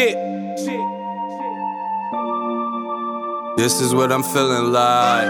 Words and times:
Shit. 0.00 0.16
This 3.58 3.82
is 3.82 3.94
what 3.94 4.10
I'm 4.10 4.22
feeling 4.22 4.72
like. 4.72 5.28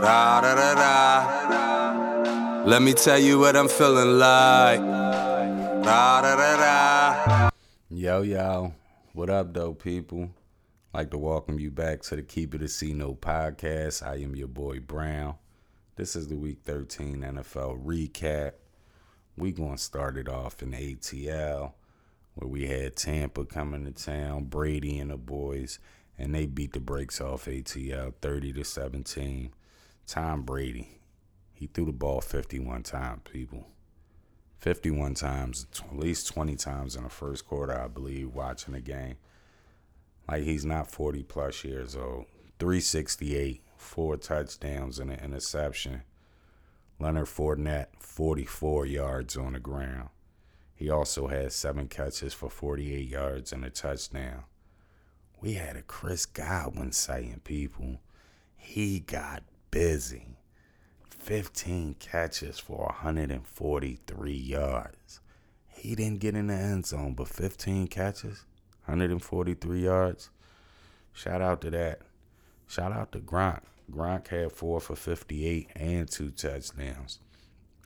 Da 0.00 0.40
da 0.42 0.54
da 0.54 0.74
da. 0.76 2.62
Let 2.64 2.82
me 2.82 2.92
tell 2.92 3.18
you 3.18 3.40
what 3.40 3.56
I'm 3.56 3.66
feeling 3.66 4.16
like. 4.16 4.78
Da 4.78 6.20
da 6.22 6.36
da 6.36 6.56
da. 6.56 7.50
Yo, 7.90 8.22
yo. 8.22 8.74
What 9.14 9.28
up, 9.28 9.52
though, 9.52 9.74
people? 9.74 10.30
like 10.92 11.10
to 11.10 11.18
welcome 11.18 11.58
you 11.58 11.72
back 11.72 12.02
to 12.02 12.14
the 12.14 12.22
Keep 12.22 12.54
It 12.54 12.68
See 12.68 12.92
No 12.92 13.14
podcast. 13.14 14.06
I 14.06 14.18
am 14.22 14.36
your 14.36 14.46
boy 14.46 14.78
Brown. 14.78 15.34
This 15.96 16.14
is 16.14 16.28
the 16.28 16.36
Week 16.36 16.60
13 16.64 17.22
NFL 17.22 17.84
recap. 17.84 18.52
We 19.36 19.50
going 19.50 19.78
to 19.78 19.82
start 19.82 20.16
it 20.16 20.28
off 20.28 20.62
in 20.62 20.70
ATL, 20.70 21.72
where 22.38 22.48
we 22.48 22.66
had 22.66 22.96
Tampa 22.96 23.44
coming 23.44 23.84
to 23.84 23.90
town, 23.90 24.44
Brady 24.44 24.98
and 24.98 25.10
the 25.10 25.16
boys, 25.16 25.78
and 26.16 26.34
they 26.34 26.46
beat 26.46 26.72
the 26.72 26.80
brakes 26.80 27.20
off 27.20 27.46
ATL 27.46 28.14
30 28.20 28.52
to 28.52 28.64
17. 28.64 29.50
Tom 30.06 30.42
Brady, 30.42 31.00
he 31.52 31.66
threw 31.66 31.86
the 31.86 31.92
ball 31.92 32.20
51 32.20 32.84
times, 32.84 33.22
people. 33.30 33.66
51 34.58 35.14
times, 35.14 35.66
at 35.80 35.98
least 35.98 36.32
20 36.32 36.56
times 36.56 36.96
in 36.96 37.02
the 37.02 37.10
first 37.10 37.46
quarter, 37.46 37.78
I 37.78 37.88
believe, 37.88 38.34
watching 38.34 38.74
the 38.74 38.80
game 38.80 39.16
like 40.28 40.44
he's 40.44 40.64
not 40.64 40.90
40 40.90 41.22
plus 41.24 41.64
years 41.64 41.96
old. 41.96 42.26
368, 42.58 43.62
four 43.76 44.16
touchdowns 44.16 44.98
and 44.98 45.10
an 45.10 45.20
interception. 45.20 46.02
Leonard 47.00 47.26
Fournette, 47.26 47.86
44 48.00 48.86
yards 48.86 49.36
on 49.36 49.54
the 49.54 49.60
ground. 49.60 50.08
He 50.78 50.90
also 50.90 51.26
had 51.26 51.52
seven 51.52 51.88
catches 51.88 52.32
for 52.32 52.48
48 52.48 53.08
yards 53.08 53.52
and 53.52 53.64
a 53.64 53.70
touchdown. 53.70 54.44
We 55.40 55.54
had 55.54 55.74
a 55.74 55.82
Chris 55.82 56.24
Godwin 56.24 56.92
sighting, 56.92 57.40
people. 57.42 58.00
He 58.56 59.00
got 59.00 59.42
busy. 59.72 60.36
15 61.10 61.96
catches 61.98 62.60
for 62.60 62.84
143 62.86 64.32
yards. 64.32 65.20
He 65.66 65.96
didn't 65.96 66.20
get 66.20 66.36
in 66.36 66.46
the 66.46 66.54
end 66.54 66.86
zone, 66.86 67.14
but 67.14 67.26
15 67.26 67.88
catches. 67.88 68.44
143 68.84 69.82
yards. 69.82 70.30
Shout 71.12 71.42
out 71.42 71.60
to 71.62 71.70
that. 71.70 72.02
Shout 72.68 72.92
out 72.92 73.10
to 73.10 73.18
Gronk. 73.18 73.62
Gronk 73.90 74.28
had 74.28 74.52
four 74.52 74.80
for 74.80 74.94
58 74.94 75.70
and 75.74 76.08
two 76.08 76.30
touchdowns. 76.30 77.18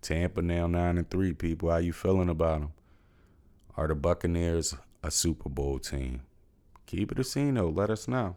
Tampa 0.03 0.43
now 0.43 0.67
nine 0.67 0.99
and 0.99 1.09
three. 1.09 1.33
People, 1.33 1.71
how 1.71 1.79
you 1.79 1.95
feeling 1.95 2.29
about 2.29 2.61
them? 2.61 2.73
Are 3.77 3.89
the 3.89 3.95
Buccaneers 3.95 4.75
a 5.03 5.11
Super 5.11 5.49
Bowl 5.49 5.79
team? 5.79 6.23
Keep 6.87 7.13
it 7.13 7.19
a 7.19 7.25
scene 7.25 7.55
though. 7.55 7.69
Let 7.69 7.91
us 7.91 8.07
know. 8.07 8.37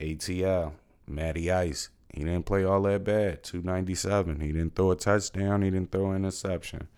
ATL, 0.00 0.72
Matty 1.06 1.50
Ice. 1.50 1.88
He 2.12 2.24
didn't 2.24 2.46
play 2.46 2.64
all 2.64 2.82
that 2.82 3.04
bad. 3.04 3.42
297. 3.42 4.40
He 4.40 4.52
didn't 4.52 4.76
throw 4.76 4.92
a 4.92 4.96
touchdown. 4.96 5.62
He 5.62 5.70
didn't 5.70 5.90
throw 5.90 6.10
an 6.10 6.16
interception. 6.16 6.88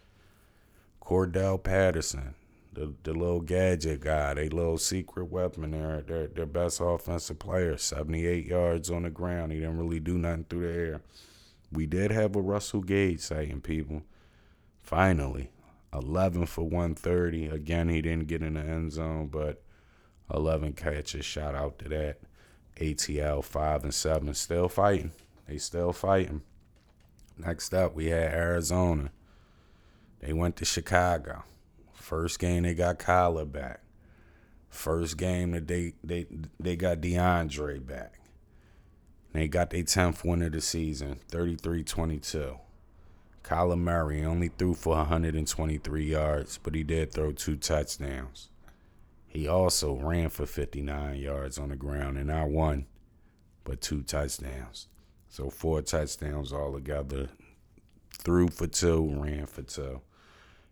Cordarrelle 1.00 1.62
Patterson 1.62 2.34
the 2.76 2.92
the 3.02 3.12
little 3.12 3.40
gadget 3.40 4.00
guy, 4.00 4.34
they 4.34 4.48
little 4.48 4.78
secret 4.78 5.24
weapon 5.24 5.70
there, 5.70 6.02
their 6.02 6.26
their 6.28 6.46
best 6.46 6.80
offensive 6.80 7.38
player, 7.38 7.76
78 7.76 8.46
yards 8.46 8.90
on 8.90 9.02
the 9.02 9.10
ground. 9.10 9.50
He 9.50 9.60
didn't 9.60 9.78
really 9.78 9.98
do 9.98 10.18
nothing 10.18 10.44
through 10.48 10.72
the 10.72 10.78
air. 10.78 11.00
We 11.72 11.86
did 11.86 12.12
have 12.12 12.36
a 12.36 12.40
Russell 12.40 12.82
Gage 12.82 13.20
saying 13.20 13.62
people. 13.62 14.02
Finally, 14.82 15.50
11 15.96 16.46
for 16.46 16.64
130. 16.64 17.46
Again, 17.46 17.88
he 17.88 18.02
didn't 18.02 18.26
get 18.28 18.42
in 18.42 18.54
the 18.54 18.60
end 18.60 18.92
zone, 18.92 19.28
but 19.28 19.62
11 20.32 20.74
catches. 20.74 21.24
Shout 21.24 21.54
out 21.54 21.78
to 21.80 21.88
that. 21.88 22.18
ATL 22.76 23.42
5 23.42 23.84
and 23.84 23.94
7 23.94 24.34
still 24.34 24.68
fighting. 24.68 25.12
They 25.48 25.58
still 25.58 25.92
fighting. 25.92 26.42
Next 27.38 27.72
up, 27.74 27.94
we 27.94 28.06
had 28.06 28.32
Arizona. 28.32 29.10
They 30.20 30.32
went 30.32 30.56
to 30.56 30.64
Chicago. 30.64 31.44
First 31.92 32.38
game 32.38 32.62
they 32.62 32.74
got 32.74 32.98
Kyler 32.98 33.50
back. 33.50 33.80
First 34.68 35.16
game 35.16 35.52
that 35.52 35.66
they 35.66 35.94
they 36.04 36.26
they 36.58 36.76
got 36.76 37.00
DeAndre 37.00 37.84
back. 37.84 38.20
They 39.32 39.48
got 39.48 39.70
their 39.70 39.82
10th 39.82 40.24
win 40.24 40.42
of 40.42 40.52
the 40.52 40.60
season, 40.60 41.20
33-22. 41.30 42.58
Kyler 43.46 43.78
Murray 43.78 44.24
only 44.24 44.48
threw 44.48 44.74
for 44.74 44.96
123 44.96 46.04
yards, 46.04 46.58
but 46.60 46.74
he 46.74 46.82
did 46.82 47.12
throw 47.12 47.30
two 47.30 47.54
touchdowns. 47.54 48.48
He 49.28 49.46
also 49.46 49.94
ran 49.94 50.30
for 50.30 50.46
59 50.46 51.16
yards 51.16 51.56
on 51.56 51.68
the 51.68 51.76
ground 51.76 52.18
and 52.18 52.26
not 52.26 52.48
one, 52.48 52.86
but 53.62 53.80
two 53.80 54.02
touchdowns. 54.02 54.88
So 55.28 55.48
four 55.48 55.80
touchdowns 55.82 56.52
altogether. 56.52 57.28
Threw 58.18 58.48
for 58.48 58.66
two, 58.66 59.14
ran 59.16 59.46
for 59.46 59.62
two. 59.62 60.00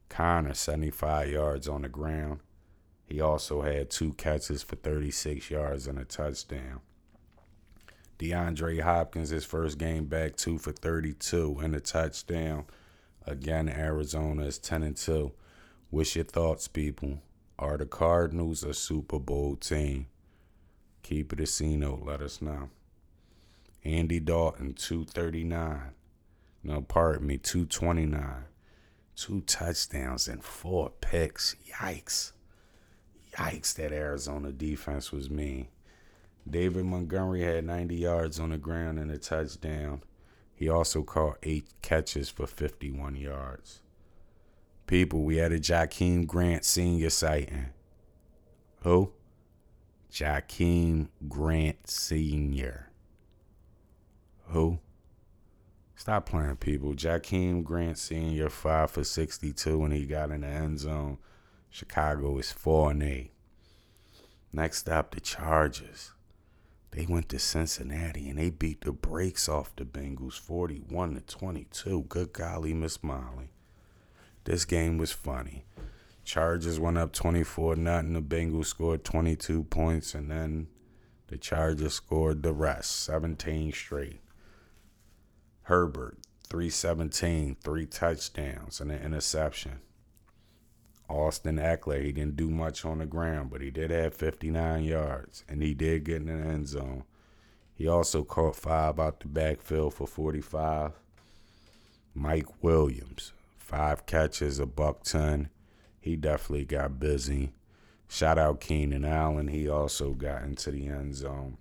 Conner, 0.09 0.55
75 0.55 1.31
yards 1.31 1.69
on 1.69 1.83
the 1.83 1.89
ground. 1.89 2.41
He 3.07 3.21
also 3.21 3.63
had 3.63 3.89
two 3.89 4.15
catches 4.15 4.65
for 4.65 4.75
36 4.75 5.49
yards 5.49 5.87
and 5.87 5.99
a 5.99 6.05
touchdown. 6.05 6.81
DeAndre 8.19 8.81
Hopkins, 8.81 9.31
his 9.31 9.45
first 9.45 9.79
game 9.79 10.07
back, 10.07 10.37
two 10.37 10.59
for 10.59 10.73
32 10.73 11.59
and 11.63 11.75
a 11.75 11.81
touchdown. 11.81 12.65
Again, 13.27 13.69
Arizona 13.69 14.45
is 14.45 14.59
10 14.59 14.83
and 14.83 14.97
2. 14.97 15.33
What's 15.91 16.15
your 16.15 16.25
thoughts, 16.25 16.69
people? 16.69 17.23
Are 17.59 17.77
the 17.77 17.87
Cardinals 17.87 18.63
a 18.63 18.75
Super 18.75 19.19
Bowl 19.19 19.57
team? 19.57 20.07
Keep 21.03 21.33
it 21.33 21.41
a 21.41 21.47
C 21.47 21.77
note, 21.77 22.03
let 22.05 22.21
us 22.21 22.43
know. 22.43 22.71
Andy 23.85 24.21
Dalton, 24.21 24.75
239. 24.75 25.81
No, 26.63 26.81
pardon 26.83 27.27
me, 27.27 27.39
229 27.39 28.45
two 29.17 29.41
touchdowns 29.43 30.29
and 30.29 30.43
four 30.43 30.91
picks. 31.01 31.57
Yikes. 31.71 32.33
Yikes, 33.37 33.75
that 33.75 33.93
Arizona 33.93 34.53
defense 34.53 35.13
was 35.13 35.31
mean. 35.31 35.69
David 36.49 36.85
Montgomery 36.85 37.43
had 37.43 37.65
90 37.65 37.97
yards 37.97 38.39
on 38.39 38.51
the 38.51 38.59
ground 38.59 38.99
and 38.99 39.11
a 39.11 39.19
touchdown. 39.19 40.03
He 40.55 40.69
also 40.69 41.03
caught 41.03 41.39
eight 41.43 41.67
catches 41.83 42.29
for 42.29 42.47
51 42.47 43.17
yards. 43.17 43.81
People, 44.87 45.23
we 45.23 45.37
had 45.37 45.53
a 45.53 45.59
Jakeem 45.59 46.27
Grant 46.27 46.65
senior 46.65 47.11
sighting. 47.11 47.71
Who? 48.83 49.13
Jakeem 50.13 51.09
Grant 51.27 51.89
Sr. 51.91 52.91
Who? 54.49 54.79
Stop 55.97 56.29
playing, 56.29 56.57
people. 56.57 56.93
Jakeem 56.93 57.65
Grant 57.65 57.99
Sr. 57.99 58.51
five 58.51 58.91
for 58.91 59.05
sixty-two, 59.05 59.79
when 59.79 59.91
he 59.91 60.05
got 60.07 60.31
in 60.31 60.43
the 60.43 60.47
end 60.47 60.81
zone. 60.81 61.19
Chicago 61.71 62.39
is 62.39 62.53
four 62.53 62.91
and 62.91 63.03
eight. 63.03 63.33
Next 64.53 64.89
up, 64.89 65.15
the 65.15 65.21
Chargers. 65.21 66.13
They 66.95 67.07
went 67.07 67.29
to 67.31 67.41
Cincinnati 67.41 68.29
and 68.29 68.39
they 68.39 68.51
beat 68.51 68.83
the 68.83 68.93
brakes 68.93 69.49
off 69.49 69.75
the 69.75 69.85
Bengals, 69.85 70.39
forty-one 70.39 71.15
to 71.15 71.21
twenty-two. 71.23 72.05
Good 72.09 72.33
golly, 72.33 72.73
Miss 72.73 73.03
Molly. 73.03 73.51
This 74.45 74.65
game 74.65 74.99
was 74.99 75.11
funny. 75.11 75.65
Chargers 76.25 76.79
went 76.79 76.99
up 76.99 77.13
twenty-four 77.13 77.75
nothing. 77.77 78.13
The 78.13 78.23
Bengals 78.23 78.67
scored 78.67 79.03
twenty-two 79.03 79.65
points, 79.65 80.15
and 80.15 80.31
then 80.31 80.69
the 81.27 81.37
Chargers 81.37 81.95
scored 81.95 82.45
the 82.45 82.53
rest, 82.53 82.93
seventeen 82.93 83.73
straight. 83.73 84.21
Herbert, 85.63 86.19
317, 86.49 87.57
three 87.63 87.87
touchdowns 87.87 88.81
and 88.81 88.93
an 88.93 89.03
interception. 89.03 89.81
Austin 91.09 91.57
Ekeler, 91.57 92.03
he 92.03 92.13
didn't 92.13 92.37
do 92.37 92.51
much 92.51 92.85
on 92.85 92.99
the 92.99 93.07
ground, 93.07 93.51
but 93.51 93.61
he 93.61 93.71
did 93.71 93.91
have 93.91 94.15
59 94.15 94.85
yards 94.85 95.45
and 95.49 95.63
he 95.63 95.75
did 95.75 96.05
get 96.05 96.23
in 96.23 96.27
the 96.27 96.33
end 96.33 96.69
zone. 96.69 97.05
He 97.75 97.89
also 97.89 98.23
caught 98.23 98.57
five 98.57 98.99
out 98.99 99.21
the 99.21 99.29
backfield 99.29 99.95
for 99.95 100.07
45. 100.07 100.93
Mike 102.15 102.63
Williams, 102.63 103.33
five 103.59 104.07
catches, 104.07 104.59
a 104.59 104.67
buck 104.67 105.03
ton. 105.03 105.51
He 106.01 106.17
definitely 106.17 106.65
got 106.65 107.01
busy. 107.01 107.53
Shout 108.09 108.39
out 108.39 108.61
Keenan 108.61 109.05
Allen. 109.05 109.49
He 109.49 109.69
also 109.69 110.13
got 110.13 110.43
into 110.43 110.71
the 110.71 110.87
end 110.87 111.17
zone. 111.17 111.59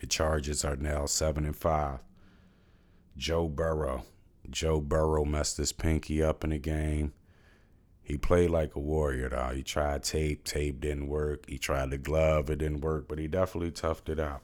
The 0.00 0.06
Chargers 0.06 0.64
are 0.64 0.76
now 0.76 1.06
seven 1.06 1.44
and 1.44 1.56
five. 1.56 2.00
Joe 3.16 3.46
Burrow. 3.48 4.04
Joe 4.48 4.80
Burrow 4.80 5.24
messed 5.24 5.58
his 5.58 5.72
pinky 5.72 6.22
up 6.22 6.42
in 6.42 6.50
the 6.50 6.58
game. 6.58 7.12
He 8.10 8.18
played 8.18 8.50
like 8.50 8.74
a 8.74 8.80
warrior, 8.80 9.28
though. 9.28 9.52
He 9.54 9.62
tried 9.62 10.02
tape, 10.02 10.42
tape 10.42 10.80
didn't 10.80 11.06
work. 11.06 11.48
He 11.48 11.58
tried 11.58 11.90
the 11.90 11.98
glove, 11.98 12.50
it 12.50 12.58
didn't 12.58 12.80
work, 12.80 13.06
but 13.06 13.20
he 13.20 13.28
definitely 13.28 13.70
toughed 13.70 14.08
it 14.08 14.18
out. 14.18 14.42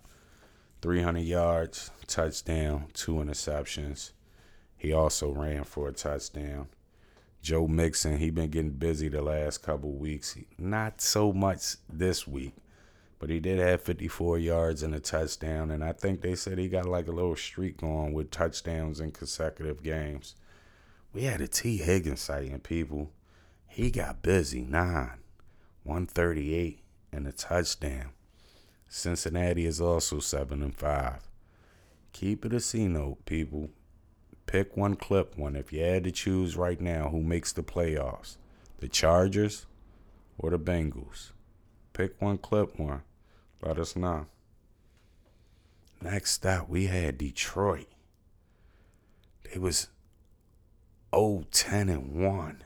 300 0.83 1.19
yards, 1.19 1.91
touchdown, 2.07 2.87
two 2.93 3.15
interceptions. 3.15 4.13
He 4.77 4.93
also 4.93 5.33
ran 5.33 5.65
for 5.65 5.89
a 5.89 5.93
touchdown. 5.93 6.69
Joe 7.43 7.67
Mixon, 7.67 8.19
he 8.19 8.31
been 8.31 8.51
getting 8.51 8.71
busy 8.71 9.09
the 9.09 9.21
last 9.21 9.65
couple 9.65 9.91
weeks. 9.95 10.39
Not 10.57 11.01
so 11.01 11.33
much 11.33 11.75
this 11.93 12.25
week, 12.25 12.55
but 13.19 13.31
he 13.31 13.41
did 13.41 13.59
have 13.59 13.83
54 13.83 14.39
yards 14.39 14.85
and 14.85 14.95
a 14.95 15.01
touchdown. 15.01 15.73
And 15.73 15.83
I 15.83 15.91
think 15.91 16.21
they 16.21 16.37
said 16.37 16.59
he 16.59 16.69
got 16.69 16.87
like 16.87 17.09
a 17.09 17.13
little 17.13 17.35
streak 17.35 17.79
going 17.79 18.13
with 18.13 18.31
touchdowns 18.31 19.01
in 19.01 19.11
consecutive 19.11 19.83
games. 19.83 20.37
We 21.13 21.25
had 21.25 21.41
a 21.41 21.49
Tee 21.49 21.79
Higgins 21.79 22.21
sighting, 22.21 22.61
people. 22.61 23.11
He 23.69 23.91
got 23.91 24.23
busy, 24.23 24.63
nine, 24.63 25.19
138, 25.85 26.81
and 27.13 27.27
a 27.27 27.33
touchdown. 27.33 28.11
Cincinnati 28.89 29.67
is 29.67 29.81
also 29.81 30.21
seven 30.21 30.63
and 30.63 30.75
five. 30.75 31.29
Keep 32.13 32.47
it 32.47 32.53
a 32.53 32.61
C 32.61 32.89
note, 32.89 33.25
people. 33.27 33.71
Pick 34.47 34.77
one 34.77 34.95
clip 34.95 35.37
one. 35.37 35.57
If 35.57 35.73
you 35.73 35.83
had 35.83 36.05
to 36.05 36.13
choose 36.13 36.57
right 36.57 36.81
now 36.81 37.09
who 37.09 37.23
makes 37.23 37.53
the 37.53 37.63
playoffs, 37.63 38.37
the 38.79 38.89
Chargers 38.89 39.67
or 40.39 40.51
the 40.51 40.59
Bengals. 40.59 41.33
Pick 41.93 42.21
one 42.21 42.39
clip 42.39 42.79
one. 42.79 43.03
Let 43.63 43.79
us 43.79 43.97
know. 43.97 44.27
Next 46.01 46.45
up, 46.47 46.69
we 46.69 46.87
had 46.87 47.19
Detroit. 47.19 47.89
They 49.45 49.59
was 49.59 49.89
0 51.15 51.45
10 51.51 51.89
and 51.89 52.15
1. 52.15 52.65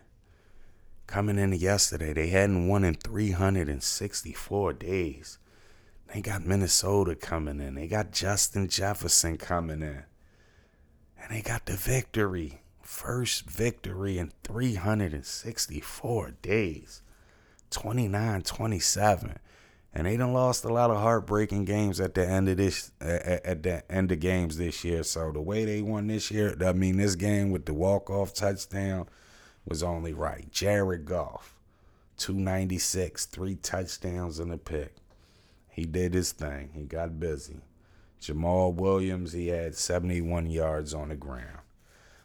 Coming 1.10 1.38
in 1.40 1.52
yesterday, 1.52 2.12
they 2.12 2.28
hadn't 2.28 2.68
won 2.68 2.84
in 2.84 2.94
364 2.94 4.72
days. 4.74 5.38
They 6.14 6.20
got 6.20 6.46
Minnesota 6.46 7.16
coming 7.16 7.58
in. 7.58 7.74
They 7.74 7.88
got 7.88 8.12
Justin 8.12 8.68
Jefferson 8.68 9.36
coming 9.36 9.82
in. 9.82 10.04
And 11.20 11.30
they 11.32 11.42
got 11.42 11.66
the 11.66 11.72
victory. 11.72 12.62
First 12.80 13.50
victory 13.50 14.18
in 14.18 14.30
364 14.44 16.30
days. 16.42 17.02
29 17.70 18.42
27. 18.42 19.36
And 19.92 20.06
they 20.06 20.16
done 20.16 20.32
lost 20.32 20.64
a 20.64 20.72
lot 20.72 20.92
of 20.92 20.98
heartbreaking 20.98 21.64
games 21.64 21.98
at 21.98 22.14
the 22.14 22.24
end 22.24 22.48
of 22.48 22.56
this 22.56 22.92
at, 23.00 23.44
at 23.44 23.62
the 23.64 23.82
end 23.90 24.12
of 24.12 24.20
games 24.20 24.58
this 24.58 24.84
year. 24.84 25.02
So 25.02 25.32
the 25.32 25.42
way 25.42 25.64
they 25.64 25.82
won 25.82 26.06
this 26.06 26.30
year, 26.30 26.56
I 26.64 26.72
mean 26.72 26.98
this 26.98 27.16
game 27.16 27.50
with 27.50 27.66
the 27.66 27.74
walk-off 27.74 28.32
touchdown 28.32 29.08
was 29.70 29.82
only 29.84 30.12
right. 30.12 30.50
Jared 30.50 31.06
Goff, 31.06 31.54
296, 32.18 33.24
three 33.26 33.54
touchdowns 33.54 34.40
and 34.40 34.52
a 34.52 34.58
pick. 34.58 34.96
He 35.70 35.86
did 35.86 36.12
his 36.12 36.32
thing. 36.32 36.70
He 36.74 36.82
got 36.82 37.20
busy. 37.20 37.60
Jamaal 38.20 38.74
Williams, 38.74 39.32
he 39.32 39.46
had 39.46 39.76
71 39.76 40.50
yards 40.50 40.92
on 40.92 41.08
the 41.08 41.16
ground. 41.16 41.60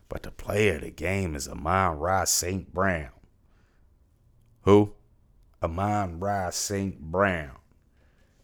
But 0.10 0.24
the 0.24 0.32
player 0.32 0.76
of 0.76 0.82
the 0.82 0.90
game 0.90 1.36
is 1.36 1.48
Amon-Ra 1.48 2.26
St. 2.26 2.74
Brown. 2.74 3.12
Who? 4.64 4.94
Amon-Ra 5.64 6.50
St. 6.50 7.00
Brown. 7.00 7.58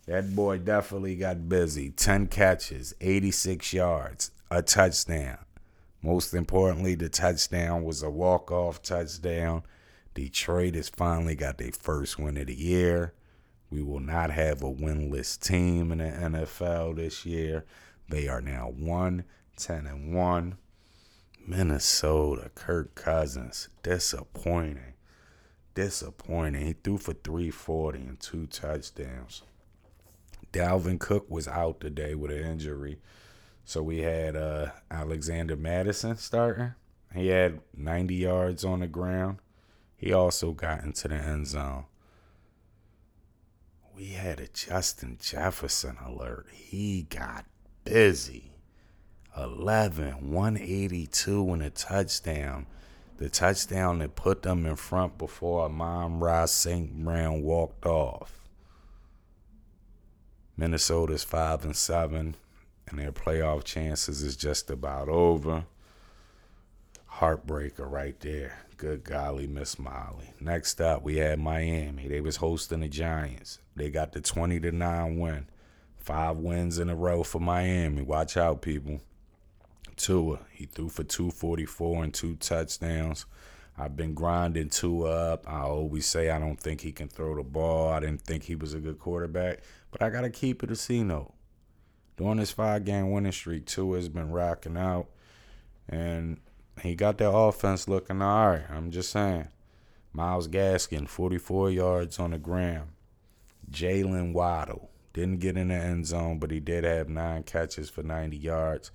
That 0.06 0.36
boy 0.36 0.60
definitely 0.60 1.16
got 1.16 1.50
busy. 1.50 1.90
10 1.90 2.28
catches, 2.28 2.94
86 3.02 3.74
yards, 3.74 4.32
a 4.52 4.62
touchdown. 4.62 5.40
Most 6.02 6.34
importantly, 6.34 6.96
the 6.96 7.10
touchdown 7.10 7.84
was 7.84 8.02
a 8.02 8.10
walk-off 8.10 8.82
touchdown. 8.82 9.64
Detroit 10.14 10.76
has 10.76 10.90
finally 10.90 11.36
got 11.36 11.58
their 11.58 11.72
first 11.72 12.18
win 12.18 12.38
of 12.38 12.48
the 12.48 12.56
year. 12.56 13.14
We 13.70 13.82
will 13.82 14.00
not 14.00 14.32
have 14.32 14.64
a 14.64 14.72
winless 14.72 15.40
team 15.40 15.92
in 15.92 16.00
the 16.00 16.06
NFL 16.06 16.98
this 16.98 17.26
year. 17.26 17.66
They 18.10 18.28
are 18.28 18.42
now 18.42 18.74
1 18.76 19.24
10 19.58 19.86
and 19.86 20.16
1. 20.16 20.58
Minnesota, 21.48 22.50
Kirk 22.56 22.96
Cousins, 22.96 23.70
disappointing. 23.84 24.94
Disappointing. 25.74 26.66
He 26.66 26.74
threw 26.74 26.98
for 26.98 27.14
340 27.14 28.00
and 28.00 28.20
two 28.20 28.48
touchdowns. 28.48 29.44
Dalvin 30.52 31.00
Cook 31.00 31.30
was 31.30 31.48
out 31.48 31.80
today 31.80 32.16
with 32.16 32.32
an 32.32 32.40
injury. 32.40 33.00
So 33.66 33.82
we 33.84 34.00
had 34.00 34.36
uh, 34.36 34.68
Alexander 34.90 35.56
Mattison 35.56 36.18
starting. 36.18 36.74
He 37.14 37.28
had 37.28 37.62
90 37.76 38.16
yards 38.16 38.66
on 38.66 38.80
the 38.82 38.88
ground. 38.88 39.38
He 39.96 40.12
also 40.14 40.52
got 40.52 40.84
into 40.84 41.08
the 41.08 41.16
end 41.16 41.48
zone 41.48 41.86
we 44.02 44.14
had 44.14 44.40
a 44.40 44.48
Justin 44.48 45.18
Jefferson 45.22 45.96
alert. 46.04 46.48
He 46.52 47.04
got 47.04 47.46
busy. 47.84 48.52
11, 49.38 50.32
182 50.32 51.54
and 51.54 51.62
a 51.62 51.70
touchdown. 51.70 52.66
The 53.18 53.30
touchdown 53.30 54.00
that 54.00 54.16
put 54.16 54.42
them 54.42 54.66
in 54.66 54.76
front 54.76 55.20
before 55.20 55.66
Amon-Ra 55.66 56.48
St. 56.48 56.92
Brown 57.06 57.44
walked 57.44 57.86
off. 57.86 58.40
Minnesota's 60.58 61.24
5 61.24 61.66
and 61.66 61.76
7, 61.76 62.36
and 62.92 63.00
their 63.00 63.12
playoff 63.12 63.64
chances 63.64 64.22
is 64.22 64.36
just 64.36 64.70
about 64.70 65.10
over. 65.10 65.66
Heartbreaker 67.16 67.90
right 67.90 68.20
there. 68.20 68.58
Good 68.78 69.04
golly, 69.04 69.48
Miss 69.48 69.78
Molly. 69.78 70.34
Next 70.40 70.82
up, 70.82 71.04
we 71.04 71.18
had 71.18 71.40
Miami. 71.40 72.08
They 72.08 72.22
was 72.22 72.38
hosting 72.38 72.80
the 72.82 72.88
Giants. 72.88 73.60
They 73.76 73.90
got 73.90 74.12
the 74.12 74.22
20 74.22 74.60
to 74.62 74.72
9 74.72 75.20
win. 75.20 75.48
Five 75.98 76.38
wins 76.38 76.80
in 76.80 76.90
a 76.90 76.96
row 76.96 77.24
for 77.24 77.40
Miami. 77.40 78.02
Watch 78.02 78.38
out, 78.38 78.62
people. 78.62 79.02
Tua, 79.96 80.40
he 80.52 80.66
threw 80.66 80.90
for 80.90 81.04
244 81.04 82.04
and 82.04 82.14
two 82.14 82.36
touchdowns. 82.38 83.26
I've 83.78 83.96
been 83.96 84.14
grinding 84.14 84.70
Tua 84.70 85.34
up. 85.34 85.48
I 85.48 85.62
always 85.62 86.08
say 86.08 86.30
I 86.30 86.40
don't 86.40 86.60
think 86.60 86.82
he 86.82 86.92
can 86.92 87.08
throw 87.08 87.36
the 87.36 87.44
ball. 87.44 87.90
I 87.90 88.00
didn't 88.00 88.22
think 88.22 88.44
he 88.44 88.56
was 88.56 88.74
a 88.74 88.80
good 88.80 89.00
quarterback, 89.00 89.60
but 89.92 90.02
I 90.02 90.10
got 90.10 90.22
to 90.22 90.30
keep 90.30 90.64
it 90.64 90.72
a 90.72 90.76
C 90.76 91.04
note. 91.04 91.34
During 92.18 92.38
this 92.38 92.52
five 92.52 92.86
game 92.86 93.12
winning 93.12 93.32
streak, 93.32 93.66
Tua 93.66 93.98
has 93.98 94.10
been 94.10 94.32
rocking 94.32 94.78
out. 94.78 95.08
And 95.90 96.40
he 96.82 96.96
got 96.96 97.18
that 97.18 97.32
offense 97.32 97.88
looking 97.88 98.22
all 98.22 98.52
right. 98.52 98.70
I'm 98.70 98.92
just 98.92 99.12
saying. 99.12 99.48
Myles 100.14 100.48
Gaskin, 100.48 101.08
44 101.08 101.72
yards 101.72 102.20
on 102.20 102.32
the 102.32 102.38
ground. 102.38 102.90
Jaylen 103.70 104.34
Waddle 104.34 104.90
didn't 105.14 105.40
get 105.40 105.58
in 105.58 105.70
the 105.70 105.76
end 105.76 106.06
zone, 106.06 106.40
but 106.40 106.52
he 106.52 106.60
did 106.60 106.84
have 106.84 107.10
nine 107.10 107.44
catches 107.44 107.90
for 107.90 108.04
90 108.04 108.38
yards. 108.38 108.92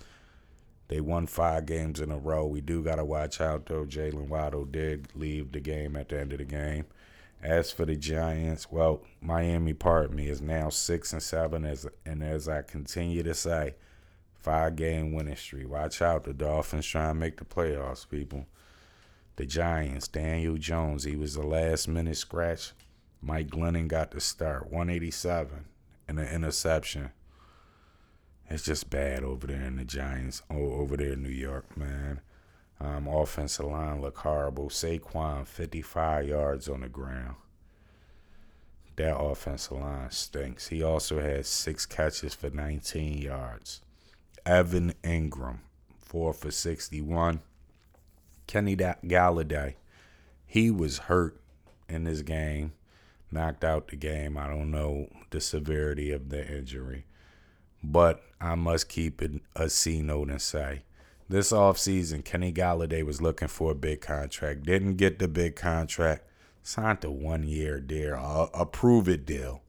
They 0.89 1.01
won 1.01 1.27
five 1.27 1.67
games 1.67 2.01
in 2.01 2.13
a 2.13 2.19
row. 2.19 2.47
We 2.47 2.61
do 2.61 2.83
got 2.83 2.97
to 2.97 3.05
watch 3.05 3.41
out, 3.41 3.67
though. 3.67 3.85
Jaylen 3.85 4.29
Waddle 4.29 4.65
did 4.65 5.09
leave 5.15 5.53
the 5.53 5.61
game 5.61 5.97
at 5.97 6.11
the 6.11 6.21
end 6.21 6.33
of 6.33 6.39
the 6.39 6.45
game. 6.45 6.85
As 7.43 7.71
for 7.71 7.85
the 7.85 7.97
Giants, 7.97 8.71
well, 8.71 9.03
Miami, 9.21 9.73
pardon 9.73 10.17
me, 10.17 10.29
is 10.29 10.41
now 10.41 10.69
six 10.69 11.13
and 11.13 11.23
seven. 11.23 11.65
As 11.65 11.87
and 12.05 12.23
as 12.23 12.49
I 12.49 12.63
continue 12.63 13.23
to 13.23 13.35
say, 13.35 13.75
Five 14.47 14.77
game 14.77 15.13
winning 15.13 15.35
streak. 15.35 15.69
Watch 15.69 16.01
out. 16.01 16.23
The 16.23 16.33
Dolphins 16.33 16.87
trying 16.87 17.15
to 17.15 17.19
make 17.19 17.39
the 17.39 17.45
playoffs, 17.45 18.09
people. 18.09 18.47
The 19.35 19.45
Giants, 19.45 20.07
Daniel 20.07 20.57
Jones, 20.57 21.03
he 21.03 21.17
was 21.17 21.35
the 21.35 21.43
last 21.43 21.89
minute 21.89 22.17
scratch. 22.17 22.71
Mike 23.21 23.49
Glennon 23.49 23.89
got 23.89 24.13
the 24.13 24.21
start. 24.21 24.71
187 24.71 25.65
and 26.07 26.21
an 26.21 26.29
interception. 26.29 27.11
It's 28.49 28.63
just 28.63 28.89
bad 28.89 29.25
over 29.25 29.49
there 29.49 29.63
in 29.63 29.75
the 29.75 29.85
Giants, 29.85 30.43
oh, 30.49 30.75
over 30.75 30.97
there 30.97 31.15
in 31.15 31.25
New 31.25 31.29
York, 31.29 31.77
man. 31.77 32.21
Um, 32.81 33.09
offensive 33.09 33.67
line 33.67 34.03
look 34.03 34.19
horrible. 34.19 34.69
Saquon, 34.69 35.47
55 35.47 36.29
yards 36.29 36.69
on 36.69 36.83
the 36.83 36.89
ground. 36.89 37.37
That 38.97 39.17
offensive 39.17 39.79
line 39.79 40.11
stinks. 40.11 40.69
He 40.69 40.83
also 40.83 41.21
had 41.21 41.47
six 41.47 41.87
catches 41.87 42.35
for 42.35 42.51
19 42.51 43.19
yards. 43.19 43.81
Evan 44.45 44.95
Engram, 45.03 45.59
four 45.99 46.33
for 46.33 46.51
61. 46.51 47.41
Kenny 48.47 48.77
Golladay, 48.77 49.75
he 50.47 50.71
was 50.71 50.99
hurt 50.99 51.41
in 51.89 52.05
this 52.05 52.23
game, 52.23 52.73
knocked 53.31 53.65
out 53.65 53.89
the 53.89 53.97
game. 53.97 54.39
I 54.39 54.49
don't 54.49 54.71
know 54.71 55.09
the 55.31 55.41
severity 55.41 56.13
of 56.13 56.29
the 56.29 56.47
injury, 56.47 57.07
but 57.83 58.23
I 58.41 58.55
must 58.55 58.89
keep 58.89 59.21
it 59.21 59.41
a 59.57 59.69
C 59.69 60.01
note 60.01 60.31
and 60.31 60.41
say 60.41 60.83
this 61.29 61.51
offseason, 61.53 62.25
Kenny 62.25 62.53
Golladay 62.53 63.05
was 63.05 63.21
looking 63.21 63.49
for 63.49 63.73
a 63.73 63.77
big 63.77 64.01
contract, 64.01 64.65
didn't 64.65 64.97
get 64.97 65.19
the 65.19 65.29
big 65.29 65.57
contract, 65.57 66.25
signed 66.63 67.05
a 67.05 67.11
one 67.11 67.43
year 67.43 67.81
deal, 67.81 68.15
a, 68.15 68.49
a 68.55 68.67
prove 68.67 69.09
it 69.09 69.27
deal. 69.27 69.63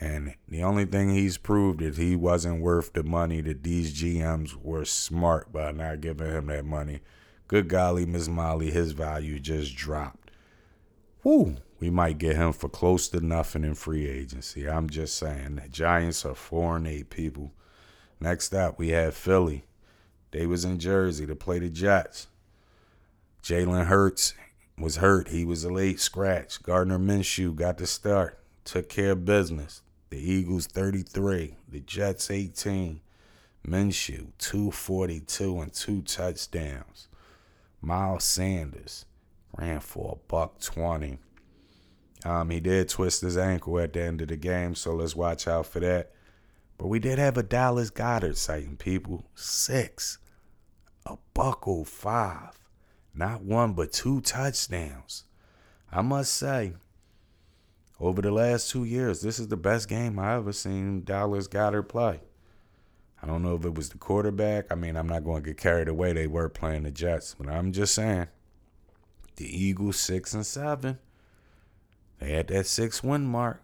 And 0.00 0.34
the 0.46 0.62
only 0.62 0.84
thing 0.84 1.10
he's 1.10 1.38
proved 1.38 1.82
is 1.82 1.96
he 1.96 2.14
wasn't 2.14 2.60
worth 2.60 2.92
the 2.92 3.02
money 3.02 3.40
that 3.40 3.64
these 3.64 4.00
GMs 4.00 4.54
were 4.54 4.84
smart 4.84 5.52
by 5.52 5.72
not 5.72 6.00
giving 6.00 6.30
him 6.30 6.46
that 6.46 6.64
money. 6.64 7.00
Good 7.48 7.68
golly, 7.68 8.06
Miss 8.06 8.28
Molly, 8.28 8.70
his 8.70 8.92
value 8.92 9.40
just 9.40 9.74
dropped. 9.74 10.30
Whoo, 11.24 11.56
we 11.80 11.90
might 11.90 12.18
get 12.18 12.36
him 12.36 12.52
for 12.52 12.68
close 12.68 13.08
to 13.08 13.20
nothing 13.20 13.64
in 13.64 13.74
free 13.74 14.06
agency. 14.06 14.68
I'm 14.68 14.88
just 14.88 15.16
saying. 15.16 15.56
The 15.56 15.68
Giants 15.68 16.24
are 16.24 16.34
four 16.34 16.76
and 16.76 16.86
eight 16.86 17.10
people. 17.10 17.52
Next 18.20 18.54
up, 18.54 18.78
we 18.78 18.88
have 18.90 19.14
Philly. 19.14 19.64
They 20.30 20.46
was 20.46 20.64
in 20.64 20.78
Jersey 20.78 21.26
to 21.26 21.34
play 21.34 21.58
the 21.58 21.70
Jets. 21.70 22.26
Jalen 23.42 23.86
Hurts 23.86 24.34
was 24.78 24.96
hurt. 24.96 25.28
He 25.28 25.44
was 25.44 25.64
a 25.64 25.72
late 25.72 26.00
scratch. 26.00 26.62
Gardner 26.62 26.98
Minshew 26.98 27.54
got 27.54 27.78
the 27.78 27.86
start, 27.86 28.38
took 28.64 28.88
care 28.88 29.12
of 29.12 29.24
business. 29.24 29.82
The 30.10 30.18
Eagles 30.18 30.66
33, 30.66 31.56
the 31.68 31.80
Jets 31.80 32.30
18. 32.30 33.00
Minshew 33.66 34.28
242 34.38 35.60
and 35.60 35.72
two 35.72 36.02
touchdowns. 36.02 37.08
Miles 37.80 38.24
Sanders 38.24 39.04
ran 39.56 39.80
for 39.80 40.12
a 40.12 40.28
buck 40.28 40.60
20. 40.60 41.18
Um, 42.24 42.50
he 42.50 42.60
did 42.60 42.88
twist 42.88 43.20
his 43.20 43.36
ankle 43.36 43.78
at 43.78 43.92
the 43.92 44.02
end 44.02 44.22
of 44.22 44.28
the 44.28 44.36
game, 44.36 44.74
so 44.74 44.94
let's 44.94 45.14
watch 45.14 45.46
out 45.46 45.66
for 45.66 45.80
that. 45.80 46.12
But 46.78 46.86
we 46.86 47.00
did 47.00 47.18
have 47.18 47.36
a 47.36 47.42
Dallas 47.42 47.90
Goedert 47.90 48.36
sighting, 48.36 48.76
people. 48.76 49.24
Six. 49.34 50.18
A 51.04 51.16
buckle 51.34 51.84
five. 51.84 52.58
Not 53.14 53.42
one, 53.42 53.72
but 53.72 53.92
two 53.92 54.20
touchdowns. 54.20 55.24
I 55.90 56.02
must 56.02 56.32
say, 56.32 56.74
over 57.98 58.22
the 58.22 58.30
last 58.30 58.70
two 58.70 58.84
years, 58.84 59.20
this 59.20 59.40
is 59.40 59.48
the 59.48 59.56
best 59.56 59.88
game 59.88 60.18
I 60.18 60.36
ever 60.36 60.52
seen 60.52 61.02
Dallas 61.02 61.48
Goedert 61.48 61.88
play. 61.88 62.20
I 63.20 63.26
don't 63.26 63.42
know 63.42 63.56
if 63.56 63.64
it 63.64 63.74
was 63.74 63.88
the 63.88 63.98
quarterback. 63.98 64.66
I 64.70 64.76
mean, 64.76 64.96
I'm 64.96 65.08
not 65.08 65.24
going 65.24 65.42
to 65.42 65.48
get 65.48 65.56
carried 65.56 65.88
away. 65.88 66.12
They 66.12 66.28
were 66.28 66.48
playing 66.48 66.84
the 66.84 66.92
Jets, 66.92 67.34
but 67.34 67.48
I'm 67.48 67.72
just 67.72 67.94
saying, 67.94 68.28
the 69.34 69.46
Eagles 69.46 69.98
six 69.98 70.34
and 70.34 70.46
seven. 70.46 70.98
They 72.20 72.32
had 72.32 72.48
that 72.48 72.66
six 72.66 73.02
win 73.02 73.24
mark. 73.24 73.62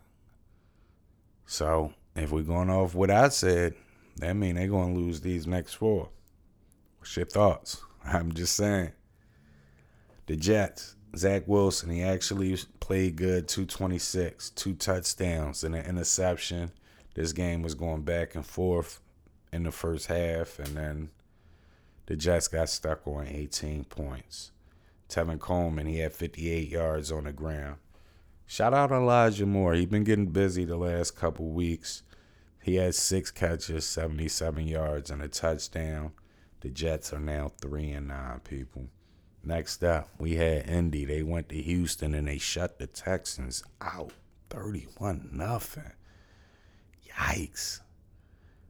So 1.47 1.93
if 2.17 2.31
we're 2.31 2.43
going 2.43 2.71
off 2.71 2.95
what 2.95 3.11
I 3.11 3.29
said, 3.29 3.75
that 4.17 4.35
mean 4.35 4.55
they're 4.55 4.69
going 4.69 4.95
to 4.95 5.01
lose 5.01 5.21
these 5.21 5.47
next 5.47 5.75
four. 5.75 6.11
What's 6.99 7.17
your 7.17 7.27
thoughts? 7.27 7.83
I'm 8.05 8.33
just 8.33 8.57
saying. 8.57 8.93
The 10.27 10.37
Jets, 10.37 10.97
Zach 11.17 11.47
Wilson, 11.47 11.91
he 11.91 12.03
actually 12.03 12.57
played 12.81 13.17
good, 13.17 13.49
226, 13.49 14.51
two 14.51 14.75
touchdowns 14.75 15.65
and 15.65 15.75
an 15.75 15.85
interception. 15.85 16.71
This 17.15 17.33
game 17.33 17.63
was 17.63 17.75
going 17.75 18.03
back 18.03 18.35
and 18.35 18.47
forth 18.47 19.01
in 19.53 19.65
the 19.65 19.71
first 19.71 20.07
half, 20.07 20.59
and 20.59 20.77
then 20.77 21.11
the 22.07 22.17
Jets 22.17 22.49
got 22.49 22.69
stuck 22.69 23.07
on 23.07 23.27
18 23.27 23.85
points. 23.85 24.51
Tevin 25.09 25.39
Coleman, 25.39 25.87
he 25.87 25.99
had 25.99 26.13
58 26.13 26.69
yards 26.69 27.13
on 27.13 27.25
the 27.25 27.33
ground. 27.33 27.77
Shout 28.47 28.75
out 28.75 28.93
Elijah 28.93 29.47
Moore. 29.47 29.75
He 29.75 29.87
been 29.87 30.05
getting 30.05 30.27
busy 30.27 30.65
the 30.65 30.77
last 30.77 31.17
couple 31.17 31.47
weeks. 31.47 32.03
He 32.63 32.77
had 32.77 32.95
six 32.95 33.31
catches, 33.31 33.87
77 33.87 34.67
yards, 34.67 35.11
and 35.11 35.23
a 35.23 35.29
touchdown. 35.29 36.13
The 36.61 36.71
Jets 36.71 37.13
are 37.13 37.21
now 37.21 37.53
three 37.61 37.91
and 37.91 38.09
nine 38.09 38.41
people. 38.41 38.89
Next 39.43 39.85
up, 39.85 40.09
we 40.19 40.37
had 40.37 40.69
Indy. 40.69 41.05
They 41.05 41.23
went 41.23 41.51
to 41.51 41.61
Houston 41.61 42.15
and 42.15 42.27
they 42.27 42.39
shut 42.39 42.79
the 42.79 42.87
Texans 42.87 43.63
out, 43.83 44.13
31 44.49 45.29
nothing. 45.33 45.93
Yikes. 47.11 47.81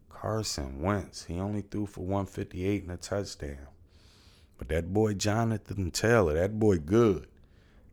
Carson 0.08 0.80
Wentz, 0.82 1.26
he 1.26 1.38
only 1.38 1.60
threw 1.60 1.86
for 1.86 2.00
158 2.00 2.82
and 2.82 2.92
a 2.92 2.96
touchdown. 2.96 3.68
But 4.58 4.68
that 4.68 4.92
boy 4.92 5.14
Jonathan 5.14 5.90
Taylor, 5.90 6.34
that 6.34 6.58
boy 6.58 6.78
good. 6.78 7.28